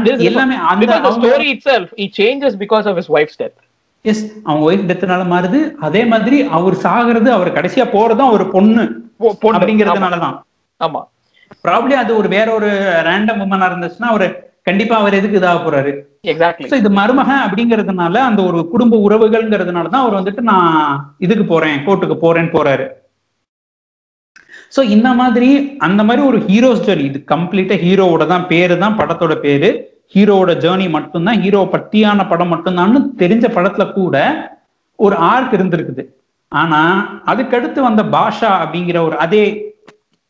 [0.06, 0.86] Is- எல்லாமே அந்த
[1.20, 3.58] story itself he changes because of his wife's death.
[4.06, 5.60] Yes அவங்க ஒய்ஃப் டெத்னால மாறுது.
[5.80, 8.84] அதே மாதிரி அவர் சாகிறது அவர் கடைசியா போறதும் ஒரு பொண்ணு.
[9.58, 10.38] அப்படிங்கிறதுனாலதான்.
[10.82, 11.02] ஆமா.
[11.66, 12.70] ப்ராப்ளி அது ஒரு வேற ஒரு
[13.08, 14.28] ரேண்டம் உமனா இருந்துச்சுன்னா அவரு
[14.64, 15.92] கண்டிப்பா அவர் எதுக்கு இதாக போறாரு?
[16.32, 22.18] எக்ஸாக்ட்லி இது மருமகன் அப்படிங்கிறதுனால அந்த ஒரு குடும்ப உறவுகள்ங்கிறதுனால தான் அவர் வந்துட்டு நான் இதுக்கு போறேன் கோர்ட்டுக்கு
[22.26, 22.86] போறேன்னு போறாரு.
[24.76, 29.36] சோ இந்த மாதிரி அந்த மாதிரி ஒரு ஹீரோஸ் ஜேர்னி இது கம்ப்ளீட்டா ஹீரோவோட தான் பேரு தான் படத்தோட
[29.36, 29.70] பேரு.
[30.16, 34.16] ஹீரோவோட ஜேர்னி மட்டும்தான் ஹீரோ பத்தியான படம் மட்டும்தான்னு தெரிஞ்ச படத்துல கூட
[35.00, 36.04] ஒரு ஆர்க் இருந்திருக்குது.
[36.52, 36.80] ஆனா
[37.32, 39.44] அதுக்கடுத்து வந்த பாஷா அப்படிங்கிற ஒரு அதே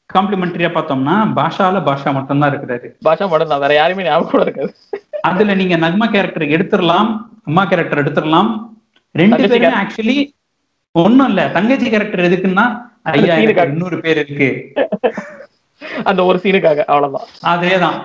[0.09, 2.87] காம்ப்ளிமெண்டரியா பார்த்தோம்னா பாஷால பாஷா மட்டும்தான் இருக்கிறாரு.
[3.07, 4.71] பாஷா மட்டும் தான் வேற யாருமே ஞாபகம் கூட இருக்காது.
[5.29, 7.09] அதுல நீங்க நக்மா கேரக்டர் எடுத்துடலாம்
[7.49, 8.49] அம்மா கேரக்டர் எடுத்துடலாம்.
[9.15, 10.17] ரெண்டு பேருமே ஆக்சுவலி
[10.95, 12.65] ஒண்ணும் இல்ல தங்கச்சி கேரக்டர் எதுக்குன்னா
[13.11, 13.35] ஐயா.
[13.73, 14.49] இன்னொரு பேர் இருக்கு.
[16.09, 17.29] அந்த ஒரு சீனுக்காக அவ்வளவுதான்.
[17.53, 17.99] அதேதான்.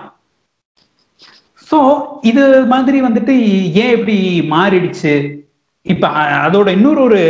[1.71, 1.79] சோ
[2.31, 3.35] இது மாதிரி வந்துட்டு
[3.83, 4.17] ஏன் இப்படி
[4.55, 5.15] மாறிடுச்சு?
[5.87, 6.09] இப்ப
[6.47, 7.21] அதோட இன்னொரு ஒரு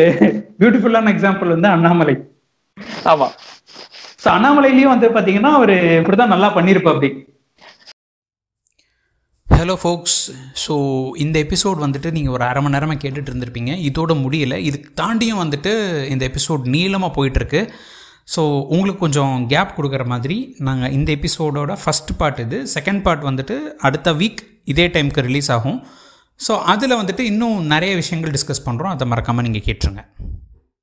[0.61, 2.15] பியூட்டிஃபுல்லான எக்ஸாம்பிள் வந்து அண்ணாமலை.
[3.13, 3.29] ஆமா.
[4.23, 7.11] ஸோ அண்ணாமலையிலயும் வந்து பாத்தீங்கன்னா அவர் இப்படிதான் நல்லா பண்ணியிருப்பா அப்படி
[9.47, 10.17] ஹலோ ஃபோக்ஸ்
[10.63, 10.75] ஸோ
[11.25, 13.73] இந்த எபிசோட் வந்துட்டு நீங்கள் ஒரு அரை மணி நேரமாக கேட்டுட்டு இருந்திருப்பீங்க.
[13.89, 14.55] இதோட முடியல.
[14.69, 15.73] இதுக்கு தாண்டியும் வந்துட்டு
[16.13, 17.61] இந்த எபிசோட் நீளமாக போயிட்டுருக்கு
[18.35, 18.43] ஸோ
[18.75, 20.37] உங்களுக்கு கொஞ்சம் கேப் கொடுக்குற மாதிரி
[20.69, 22.59] நாங்கள் இந்த எபிசோடோட ஃபஸ்ட் பார்ட் இது.
[22.75, 23.57] செகண்ட் பார்ட் வந்துட்டு
[23.89, 24.41] அடுத்த வீக்
[24.73, 25.79] இதே டைமுக்கு ரிலீஸ் ஆகும்.
[26.47, 30.03] ஸோ அதில் வந்துட்டு இன்னும் நிறைய விஷயங்கள் டிஸ்கஸ் பண்ணுறோம் அதை மறக்காமல் நீங்கள் கேட்டுருங்க.